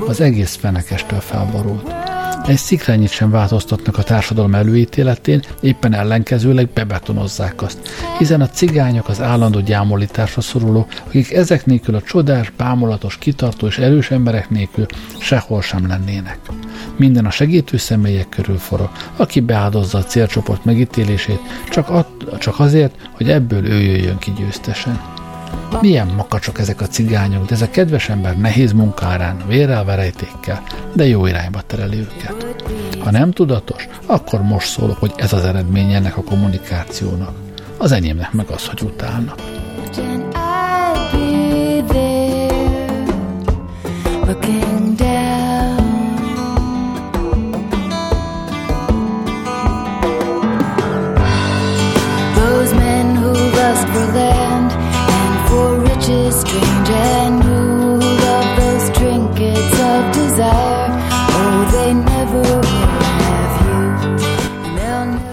[0.08, 2.15] Az egész fenekestől felborult.
[2.48, 7.78] Egy szikrányit sem változtatnak a társadalom előítéletén, éppen ellenkezőleg bebetonozzák azt,
[8.18, 13.78] hiszen a cigányok az állandó gyámolításra szoruló, akik ezek nélkül a csodás, bámulatos, kitartó és
[13.78, 14.86] erős emberek nélkül
[15.20, 16.40] sehol sem lennének.
[16.96, 21.40] Minden a segítő személyek körül forog, aki beáldozza a célcsoport megítélését,
[21.70, 25.02] csak, at- csak azért, hogy ebből ő jöjjön ki győztesen.
[25.82, 31.08] Milyen makacsok ezek a cigányok, de ez a kedves ember nehéz munkárán, vérrel, verejtékkel, de
[31.08, 32.66] jó irányba tereli őket.
[33.00, 37.36] Ha nem tudatos, akkor most szólok, hogy ez az eredmény ennek a kommunikációnak.
[37.78, 39.40] Az enyémnek meg az, hogy utálnak.
[44.26, 45.15] Looking down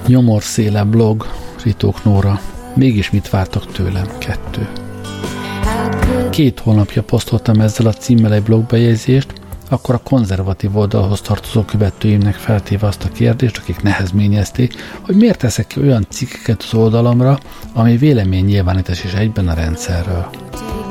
[0.06, 1.26] Nyomorszéle blog,
[1.62, 2.40] Ritók Nóra.
[2.74, 4.06] Mégis mit vártak tőlem?
[4.18, 4.68] Kettő.
[6.30, 9.32] Két hónapja posztoltam ezzel a címmel egy blogbejegyzést,
[9.72, 15.66] akkor a konzervatív oldalhoz tartozó követőimnek feltéve azt a kérdést, akik nehezményezték, hogy miért teszek
[15.66, 17.38] ki olyan cikkeket az oldalamra,
[17.72, 20.30] ami vélemény nyilvánítás is egyben a rendszerről.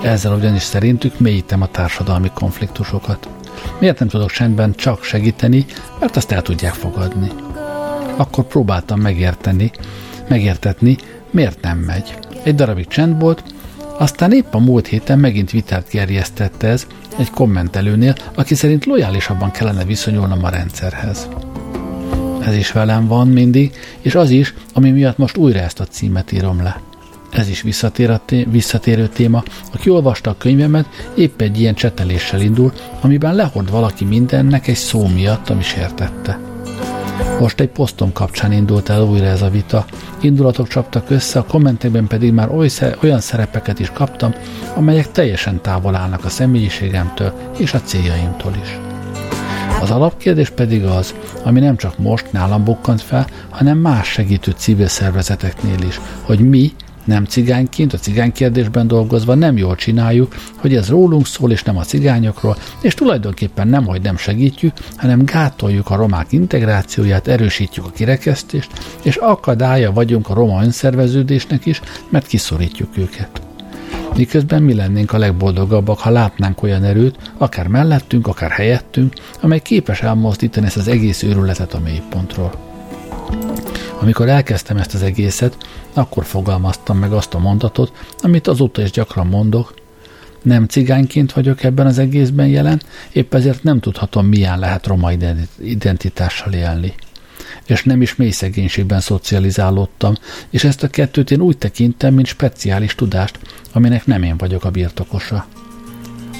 [0.04, 3.30] Ezzel ugyanis szerintük mélyítem a társadalmi konfliktusokat.
[3.80, 5.66] Miért nem tudok csendben csak segíteni,
[6.00, 7.32] mert azt el tudják fogadni.
[8.16, 9.72] Akkor próbáltam megérteni,
[10.28, 10.98] megértetni,
[11.32, 12.18] miért nem megy.
[12.44, 13.44] Egy darabig csend volt,
[13.98, 19.84] aztán épp a múlt héten megint vitát gerjesztette ez egy kommentelőnél, aki szerint lojálisabban kellene
[19.86, 21.28] viszonyulnom a rendszerhez.
[22.46, 26.32] Ez is velem van mindig, és az is, ami miatt most újra ezt a címet
[26.32, 26.82] írom le.
[27.32, 29.44] Ez is visszatér a té- visszatérő téma.
[29.74, 30.86] Aki olvasta a könyvemet,
[31.16, 36.51] épp egy ilyen cseteléssel indul, amiben lehord valaki mindennek egy szó miatt, ami sértette.
[37.42, 39.86] Most egy posztom kapcsán indult el újra ez a vita.
[40.20, 42.50] Indulatok csaptak össze, a kommentekben pedig már
[43.02, 44.34] olyan szerepeket is kaptam,
[44.76, 48.80] amelyek teljesen távol állnak a személyiségemtől és a céljaimtól is.
[49.82, 51.14] Az alapkérdés pedig az,
[51.44, 56.72] ami nem csak most nálam bukkant fel, hanem más segítő civil szervezeteknél is, hogy mi,
[57.06, 61.78] nem cigányként, a cigány kérdésben dolgozva nem jól csináljuk, hogy ez rólunk szól, és nem
[61.78, 67.92] a cigányokról, és tulajdonképpen nem, hogy nem segítjük, hanem gátoljuk a romák integrációját, erősítjük a
[67.92, 68.72] kirekesztést,
[69.04, 73.42] és akadálya vagyunk a roma önszerveződésnek is, mert kiszorítjuk őket.
[74.16, 80.02] Miközben mi lennénk a legboldogabbak, ha látnánk olyan erőt, akár mellettünk, akár helyettünk, amely képes
[80.02, 82.54] elmozdítani ezt az egész őrületet a mélypontról.
[84.02, 85.58] Amikor elkezdtem ezt az egészet,
[85.94, 87.92] akkor fogalmaztam meg azt a mondatot,
[88.22, 89.74] amit azóta is gyakran mondok,
[90.42, 92.82] nem cigányként vagyok ebben az egészben jelen,
[93.12, 95.12] épp ezért nem tudhatom, milyen lehet roma
[95.60, 96.94] identitással élni.
[97.66, 100.14] És nem is mély szegénységben szocializálódtam,
[100.50, 103.40] és ezt a kettőt én úgy tekintem, mint speciális tudást,
[103.72, 105.46] aminek nem én vagyok a birtokosa.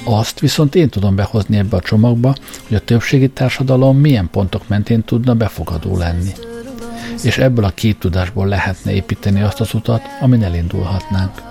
[0.04, 2.34] Azt viszont én tudom behozni ebbe a csomagba,
[2.68, 6.32] hogy a többségi társadalom milyen pontok mentén tudna befogadó lenni
[7.22, 11.42] és ebből a két tudásból lehetne építeni azt az utat, amin elindulhatnánk.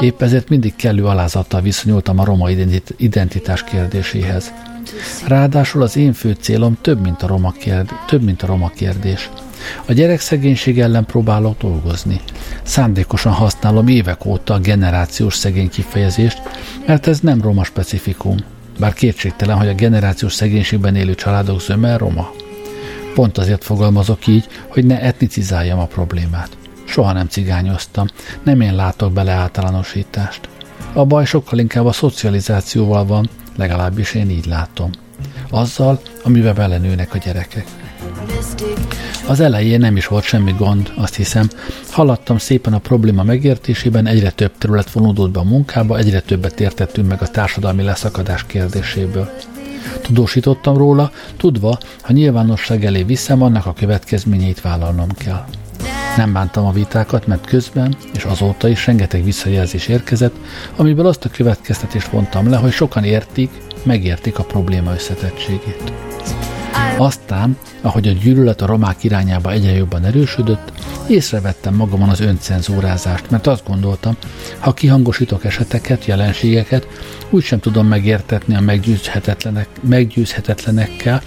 [0.00, 2.50] Épp ezért mindig kellő alázattal viszonyultam a roma
[2.96, 4.52] identitás kérdéséhez.
[5.26, 9.30] Ráadásul az én fő célom több, mint a roma, kérd, több, mint a roma kérdés.
[9.86, 12.20] A gyerekszegénység ellen próbálok dolgozni.
[12.62, 16.42] Szándékosan használom évek óta a generációs szegény kifejezést,
[16.86, 18.36] mert ez nem roma specifikum.
[18.78, 22.30] Bár kétségtelen, hogy a generációs szegénységben élő családok zöme roma.
[23.20, 26.56] Pont azért fogalmazok így, hogy ne etnicizáljam a problémát.
[26.84, 28.06] Soha nem cigányoztam,
[28.42, 30.48] nem én látok bele általánosítást.
[30.92, 34.90] A baj sokkal inkább a szocializációval van, legalábbis én így látom.
[35.50, 37.66] Azzal, amivel belenőnek a gyerekek.
[39.26, 41.48] Az elején nem is volt semmi gond, azt hiszem.
[41.90, 47.08] Haladtam szépen a probléma megértésében, egyre több terület vonódott be a munkába, egyre többet értettünk
[47.08, 49.30] meg a társadalmi leszakadás kérdéséből.
[50.02, 55.44] Tudósítottam róla, tudva, ha nyilvánosság elé viszem, annak a következményeit vállalnom kell.
[56.16, 60.34] Nem bántam a vitákat, mert közben és azóta is rengeteg visszajelzés érkezett,
[60.76, 63.50] amiből azt a következtetést vontam le, hogy sokan értik,
[63.82, 65.92] megértik a probléma összetettségét.
[67.00, 70.72] Aztán, ahogy a gyűlölet a romák irányába egyre jobban erősödött,
[71.08, 74.16] észrevettem magamon az öncenzúrázást, mert azt gondoltam,
[74.58, 76.86] ha kihangosítok eseteket, jelenségeket,
[77.30, 81.22] úgysem tudom megértetni a meggyőzhetetlenek, meggyőzhetetlenekkel,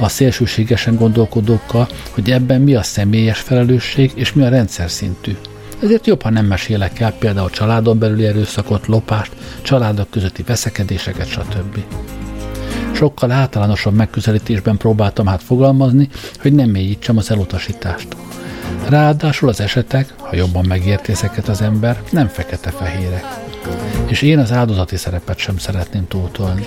[0.00, 5.36] a szélsőségesen gondolkodókkal, hogy ebben mi a személyes felelősség és mi a rendszer szintű.
[5.82, 11.78] Ezért jobb, ha nem mesélek el például családon belüli erőszakot, lopást, családok közötti veszekedéseket, stb.
[12.94, 16.08] Sokkal általánosabb megközelítésben próbáltam hát fogalmazni,
[16.40, 18.08] hogy nem mélyítsem az elutasítást.
[18.88, 23.24] Ráadásul az esetek, ha jobban megérti ezeket az ember, nem fekete-fehérek.
[24.06, 26.66] És én az áldozati szerepet sem szeretném túltolni.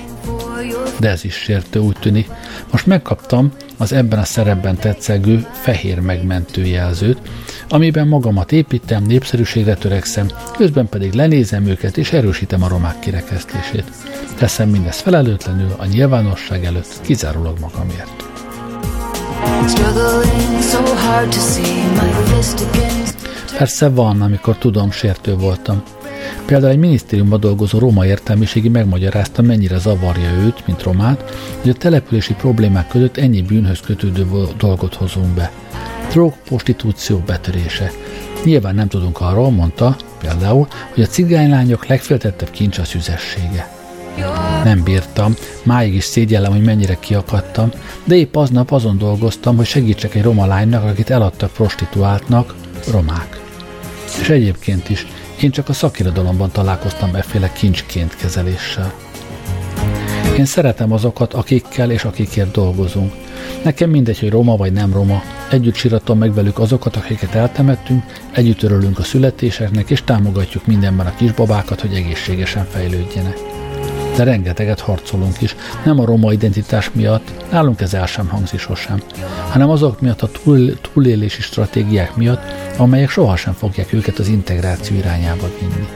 [1.00, 2.30] De ez is sértő úgy tűnik.
[2.72, 7.18] Most megkaptam az ebben a szerepben tetszegő fehér megmentő jelzőt,
[7.70, 13.92] amiben magamat építem, népszerűségre törekszem, közben pedig lenézem őket és erősítem a romák kirekesztését.
[14.38, 18.24] Teszem mindezt felelőtlenül a nyilvánosság előtt, kizárólag magamért.
[23.58, 25.84] Persze van, amikor tudom, sértő voltam.
[26.46, 32.34] Például egy minisztériumban dolgozó roma értelmiségi megmagyarázta, mennyire zavarja őt, mint romát, hogy a települési
[32.34, 34.28] problémák között ennyi bűnhöz kötődő
[34.58, 35.52] dolgot hozunk be.
[36.10, 37.92] Drog, prostitúció betörése.
[38.44, 43.77] Nyilván nem tudunk arról, mondta például, hogy a cigánylányok legféltettebb kincs a szüzessége.
[44.64, 47.70] Nem bírtam, máig is szégyellem, hogy mennyire kiakadtam,
[48.04, 52.56] de épp aznap azon dolgoztam, hogy segítsek egy roma lánynak, akit eladtak prostituáltnak,
[52.92, 53.42] romák.
[54.22, 55.06] És egyébként is,
[55.42, 58.94] én csak a szakirodalomban találkoztam efféle kincsként kezeléssel.
[60.38, 63.14] Én szeretem azokat, akikkel és akikért dolgozunk.
[63.64, 65.22] Nekem mindegy, hogy roma vagy nem roma.
[65.52, 71.16] Együtt síratom meg velük azokat, akiket eltemettünk, együtt örülünk a születéseknek, és támogatjuk mindenben a
[71.16, 73.47] kisbabákat, hogy egészségesen fejlődjenek.
[74.18, 79.02] De rengeteget harcolunk is, nem a roma identitás miatt, nálunk ez el sem hangzik sosem,
[79.50, 82.42] hanem azok miatt a túl, túlélési stratégiák miatt,
[82.78, 85.88] amelyek sohasem fogják őket az integráció irányába vinni.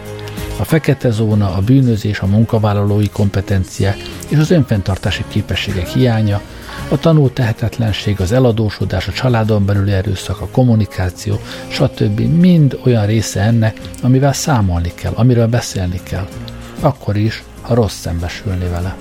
[0.60, 3.98] A fekete zóna, a bűnözés, a munkavállalói kompetenciák
[4.28, 6.42] és az önfenntartási képességek hiánya,
[6.90, 12.20] a tanult tehetetlenség, az eladósodás, a családon belüli erőszak, a kommunikáció, stb.
[12.20, 16.28] mind olyan része ennek, amivel számolni kell, amiről beszélni kell.
[16.80, 18.96] Akkor is, ha rossz szembesülni vele.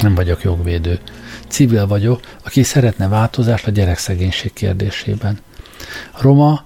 [0.00, 0.98] Nem vagyok jogvédő.
[1.48, 5.38] Civil vagyok, aki szeretne változást a gyerekszegénység kérdésében.
[6.20, 6.64] Roma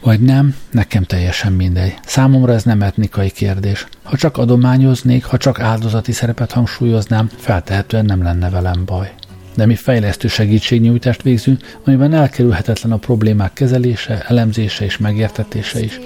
[0.00, 1.94] vagy nem, nekem teljesen mindegy.
[2.06, 3.86] Számomra ez nem etnikai kérdés.
[4.02, 9.12] Ha csak adományoznék, ha csak áldozati szerepet hangsúlyoznám, feltehetően nem lenne velem baj.
[9.60, 16.00] De mi fejlesztő segítségnyújtást végzünk, amiben elkerülhetetlen a problémák kezelése, elemzése és megértetése is.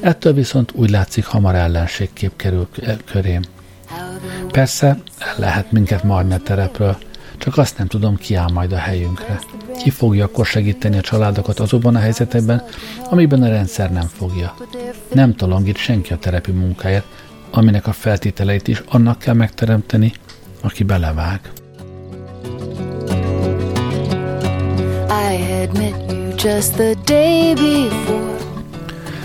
[0.00, 2.68] Ettől viszont úgy látszik hamar ellenségkép kerül
[3.04, 3.42] körém.
[4.50, 4.86] Persze,
[5.18, 6.96] el lehet minket marni a terepről,
[7.38, 9.40] csak azt nem tudom, ki áll majd a helyünkre.
[9.82, 12.62] Ki fogja akkor segíteni a családokat azokban a helyzetekben,
[13.04, 14.54] amiben a rendszer nem fogja.
[15.12, 17.04] Nem tolongít senki a terepi munkáját,
[17.50, 20.12] aminek a feltételeit is annak kell megteremteni,
[20.60, 21.40] aki belevág.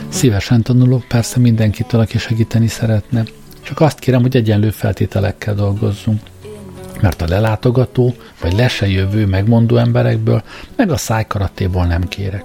[0.10, 3.24] Szívesen tanulok persze mindenkitől, aki segíteni szeretne.
[3.62, 6.22] Csak azt kérem, hogy egyenlő feltételekkel dolgozzunk
[7.02, 10.44] mert a lelátogató vagy le se jövő megmondó emberekből,
[10.76, 12.44] meg a szájkaratéból nem kérek.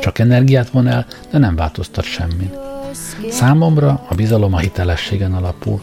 [0.00, 2.58] Csak energiát von el, de nem változtat semmit.
[3.30, 5.78] Számomra a bizalom a hitelességen alapul.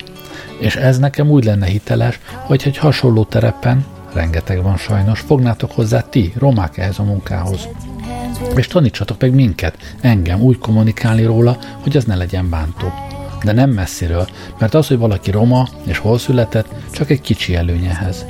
[0.60, 3.86] És ez nekem úgy lenne hiteles, hogy egy hasonló terepen,
[4.16, 7.68] rengeteg van sajnos, fognátok hozzá ti, romák ehhez a munkához.
[8.56, 12.92] És tanítsatok meg minket, engem úgy kommunikálni róla, hogy az ne legyen bántó
[13.46, 14.28] de nem messziről,
[14.60, 18.26] mert az, hogy valaki roma és hol született, csak egy kicsi előnyehez.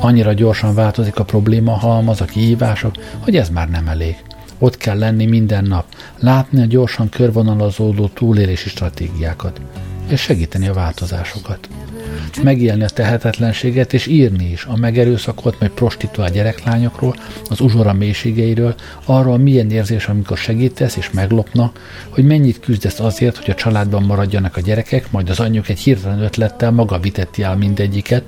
[0.00, 4.16] Annyira gyorsan változik a probléma halmaz, a kihívások, hogy ez már nem elég.
[4.58, 5.84] Ott kell lenni minden nap,
[6.18, 9.60] látni a gyorsan körvonalazódó túlélési stratégiákat,
[10.10, 11.68] és segíteni a változásokat.
[12.42, 17.16] Megélni a tehetetlenséget, és írni is a megerőszakolt, majd prostituált gyereklányokról,
[17.50, 23.50] az uzsora mélységeiről, arról milyen érzés, amikor segítesz és meglopnak, hogy mennyit küzdesz azért, hogy
[23.50, 28.24] a családban maradjanak a gyerekek, majd az anyjuk egy hirtelen ötlettel maga vitetti el mindegyiket,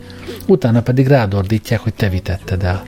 [0.46, 2.82] utána pedig rádordítják, hogy te vitetted el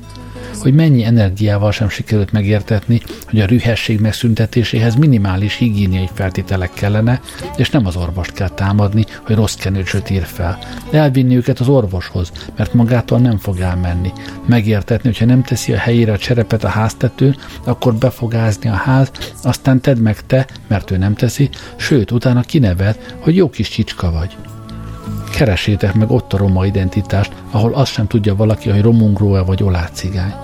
[0.60, 3.00] hogy mennyi energiával sem sikerült megértetni,
[3.30, 7.20] hogy a rühesség megszüntetéséhez minimális higiéniai feltételek kellene,
[7.56, 10.58] és nem az orvost kell támadni, hogy rossz kenőcsöt ír fel.
[10.90, 14.12] Elvinni őket az orvoshoz, mert magától nem fog elmenni.
[14.46, 19.10] Megértetni, hogyha nem teszi a helyére a cserepet a háztető, akkor befogázni a ház,
[19.42, 24.10] aztán tedd meg te, mert ő nem teszi, sőt, utána kinevet, hogy jó kis csicska
[24.10, 24.36] vagy.
[25.32, 30.34] Keresétek meg ott a roma identitást, ahol azt sem tudja valaki, hogy romungról-e vagy olácigány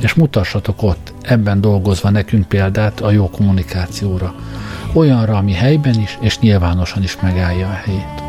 [0.00, 4.34] és mutassatok ott, ebben dolgozva nekünk példát a jó kommunikációra.
[4.92, 8.22] Olyanra, ami helyben is, és nyilvánosan is megállja a helyét.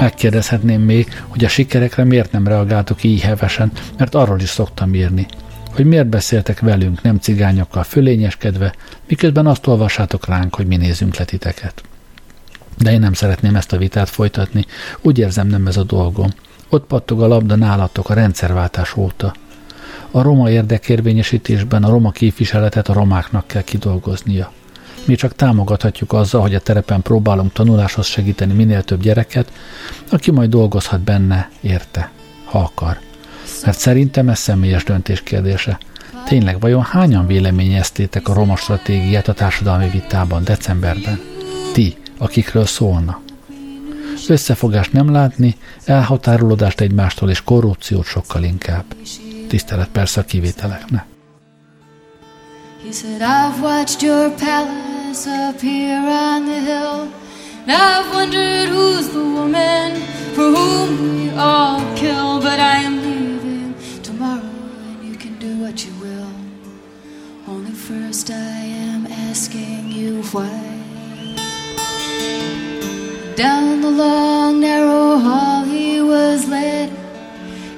[0.00, 5.26] Megkérdezhetném még, hogy a sikerekre miért nem reagáltok így hevesen, mert arról is szoktam írni,
[5.74, 8.74] hogy miért beszéltek velünk, nem cigányokkal fölényeskedve,
[9.08, 11.82] miközben azt olvassátok ránk, hogy mi nézünk le titeket.
[12.78, 14.64] De én nem szeretném ezt a vitát folytatni,
[15.00, 16.28] úgy érzem nem ez a dolgom.
[16.68, 19.34] Ott pattog a labda nálatok a rendszerváltás óta–
[20.16, 24.52] a roma érdekérvényesítésben a roma képviseletet a romáknak kell kidolgoznia.
[25.04, 29.52] Mi csak támogathatjuk azzal, hogy a terepen próbálunk tanuláshoz segíteni minél több gyereket,
[30.10, 32.10] aki majd dolgozhat benne, érte,
[32.44, 32.98] ha akar.
[33.64, 35.78] Mert szerintem ez személyes döntés kérdése.
[36.24, 41.20] Tényleg, vajon hányan véleményeztétek a roma stratégiát a társadalmi vitában decemberben?
[41.72, 43.20] Ti, akikről szólna.
[44.28, 48.84] Összefogást nem látni, elhatárolódást egymástól és korrupciót sokkal inkább.
[49.48, 51.04] Tisztelet persze a kivételeknek.
[52.84, 57.08] He said, I've watched your palace up here on the hill.
[57.66, 59.96] And I've wondered who's the woman
[60.34, 62.38] for whom we all kill.
[62.40, 64.54] But I am leaving tomorrow,
[64.88, 66.30] and you can do what you will.
[67.48, 68.60] Only first I
[68.92, 70.85] am asking you why.
[73.36, 76.90] Down the long, narrow hall he was led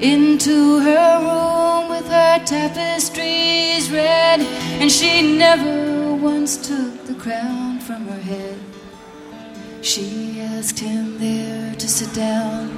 [0.01, 4.41] into her room with her tapestries red,
[4.80, 8.59] and she never once took the crown from her head.
[9.82, 12.68] She asked him there to sit down.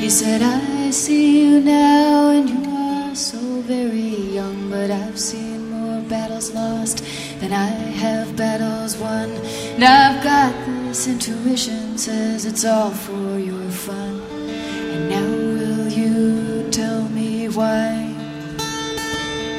[0.00, 5.70] He said, I see you now, and you are so very young, but I've seen
[5.70, 7.04] more battles lost
[7.40, 9.30] than I have battles won.
[9.74, 10.54] And I've got
[10.86, 14.20] this intuition, says it's all for your fun.
[14.30, 18.12] And now will you tell me why?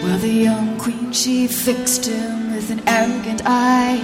[0.04, 4.04] Well, the young queen, she fixed him with an arrogant eye.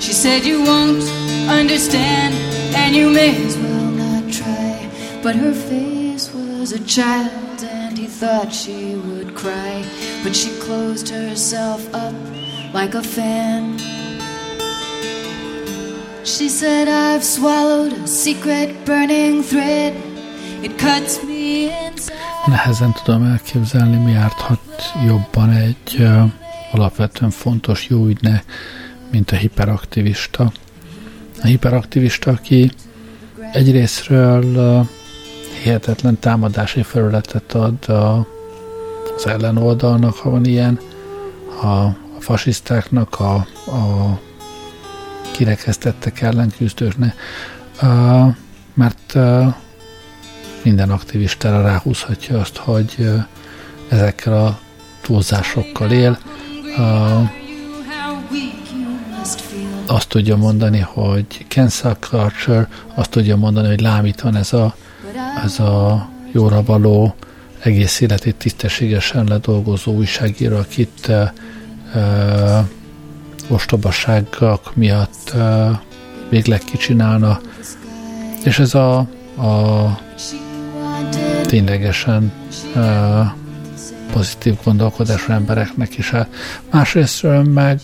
[0.00, 1.02] She said, You won't
[1.48, 2.34] understand,
[2.74, 4.90] and you may as well not try.
[5.22, 9.84] But her face was a child, and he thought she would cry.
[10.22, 12.14] But she closed herself up
[12.72, 13.78] like a fan.
[16.24, 19.94] She said, I've swallowed a secret burning thread.
[20.62, 22.16] It cuts me inside.
[22.46, 24.60] Nehezen tudom elképzelni, mi járthat
[25.06, 26.22] jobban egy uh,
[26.72, 28.42] alapvetően fontos jó ügyne,
[29.10, 30.52] mint a hiperaktivista.
[31.42, 32.70] A hiperaktivista, aki
[33.52, 34.86] egyrésztről uh,
[35.62, 38.26] hihetetlen támadási felületet ad a,
[39.16, 40.80] az ellenoldalnak, ha van ilyen,
[41.62, 43.34] a fasisztáknak, a,
[43.70, 44.20] a
[45.30, 47.14] kirekesztettek ellen küzdőknek,
[48.74, 49.14] mert
[50.62, 53.10] minden aktivistára ráhúzhatja azt, hogy
[53.88, 54.58] ezekkel a
[55.00, 56.18] túlzásokkal él.
[59.86, 64.74] Azt tudja mondani, hogy cancel culture, azt tudja mondani, hogy lám itt van ez a,
[65.44, 67.14] ez a jóra való,
[67.58, 71.12] egész életét tisztességesen ledolgozó újságíró, akit
[71.94, 72.58] uh,
[73.48, 75.78] ostobaságok miatt uh,
[76.28, 77.40] végleg kicsinálna.
[78.44, 78.98] És ez a,
[79.36, 79.98] a
[81.46, 82.32] ténylegesen
[82.74, 83.26] uh,
[84.12, 86.10] pozitív gondolkodású embereknek is.
[86.10, 86.28] Hát
[86.70, 87.80] másrésztről meg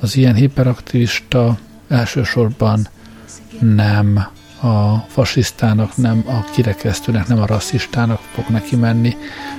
[0.00, 2.88] az ilyen hiperaktivista elsősorban
[3.58, 4.26] nem
[4.60, 9.16] a fasisztának, nem a kirekesztőnek, nem a rasszistának fog neki menni,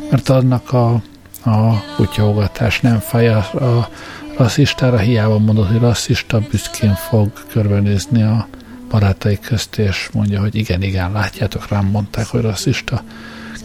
[0.10, 1.02] mert annak a,
[1.44, 3.90] a kutyaugatás nem fáj, a, a
[4.38, 8.48] rasszistára hiába mondod, hogy rasszista, büszkén fog körbenézni a
[8.90, 13.04] barátai közt, és mondja, hogy igen, igen, látjátok, rám mondták, hogy rasszista.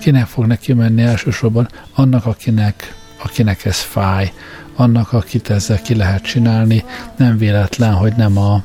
[0.01, 1.69] Kinek fog neki menni elsősorban?
[1.95, 4.33] Annak, akinek, akinek ez fáj,
[4.77, 6.85] annak, akit ezzel ki lehet csinálni.
[7.17, 8.63] Nem véletlen, hogy nem a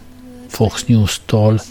[0.47, 1.61] Fox News-tól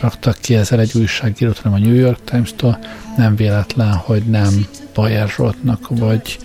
[0.00, 2.78] raktak ki ezzel egy újságírót, hanem a New York Times-tól.
[3.16, 6.38] Nem véletlen, hogy nem Bayer Zsoltnak, vagy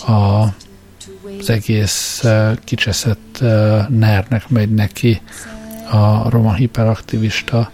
[0.00, 0.42] a,
[1.38, 2.24] az egész
[2.64, 3.38] kicseszett
[3.88, 5.20] nernek megy neki
[5.90, 7.70] a roma hiperaktivista,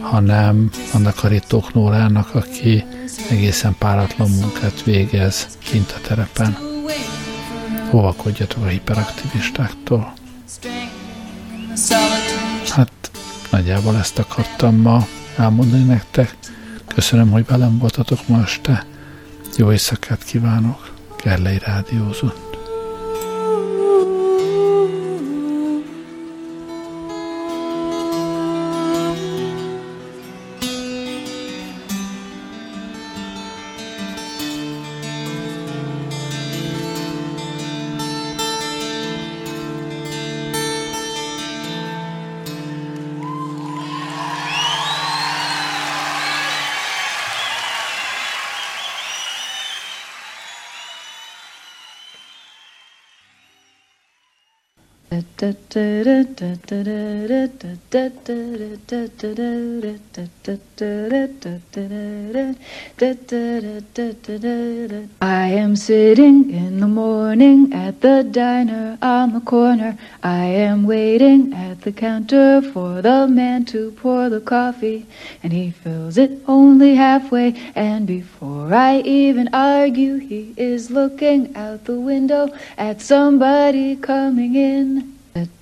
[0.00, 2.84] hanem annak a Ritók Nórának, aki
[3.30, 6.56] egészen páratlan munkát végez kint a terepen.
[7.92, 10.12] Óvakodjatok a hiperaktivistáktól.
[12.68, 13.10] Hát
[13.50, 15.06] nagyjából ezt akartam ma
[15.36, 16.36] elmondani nektek.
[16.94, 18.86] Köszönöm, hogy velem voltatok ma este.
[19.56, 20.95] Jó éjszakát kívánok.
[21.24, 22.24] Galera a Dios.
[65.22, 69.96] I am sitting in the morning at the diner on the corner.
[70.22, 75.06] I am waiting at the counter for the man to pour the coffee,
[75.42, 77.54] and he fills it only halfway.
[77.74, 85.05] And before I even argue, he is looking out the window at somebody coming in.
[85.36, 85.52] It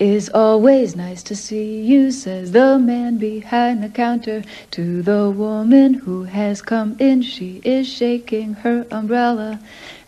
[0.00, 4.42] is always nice to see you, says the man behind the counter
[4.72, 7.22] to the woman who has come in.
[7.22, 9.60] She is shaking her umbrella.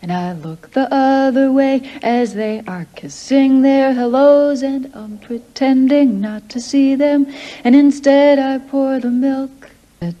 [0.05, 6.21] And I look the other way as they are kissing their hellos, and I'm pretending
[6.21, 7.25] not to see them.
[7.63, 9.71] And instead, I pour the milk
[10.01, 10.11] I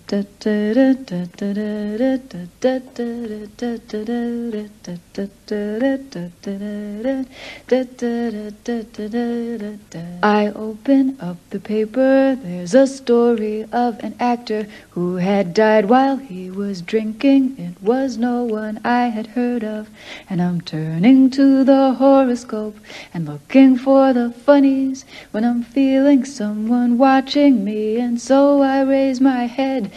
[10.55, 16.49] open up the paper, there's a story of an actor who had died while he
[16.49, 17.55] was drinking.
[17.57, 19.89] It was no one I had heard of,
[20.29, 22.77] and I'm turning to the horoscope
[23.13, 29.19] and looking for the funnies when I'm feeling someone watching me, and so I raise
[29.19, 29.91] my head.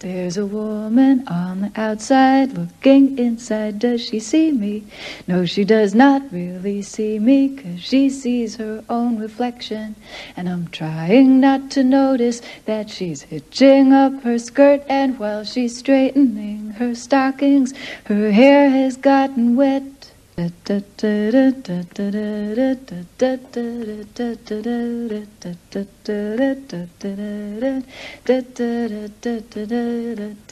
[0.00, 3.78] There's a woman on the outside looking inside.
[3.78, 4.84] Does she see me?
[5.26, 9.94] No, she does not really see me, cause she sees her own reflection.
[10.36, 15.76] And I'm trying not to notice that she's hitching up her skirt, and while she's
[15.76, 17.74] straightening her stockings,
[18.04, 19.82] her hair has gotten wet.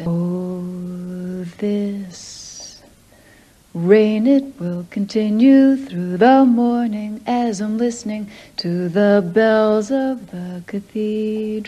[0.06, 2.82] Oh, this
[3.74, 10.62] rain, it will continue through the morning as I'm listening to the bells of the
[10.66, 11.66] cathedral.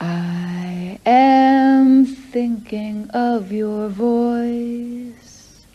[0.00, 5.66] I am thinking of your voice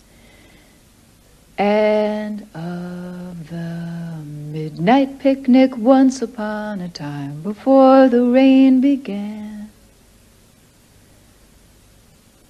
[1.59, 9.54] and of the midnight picnic once upon a time before the rain began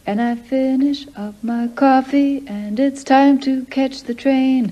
[0.07, 4.71] and I finish up my coffee, and it's time to catch the train.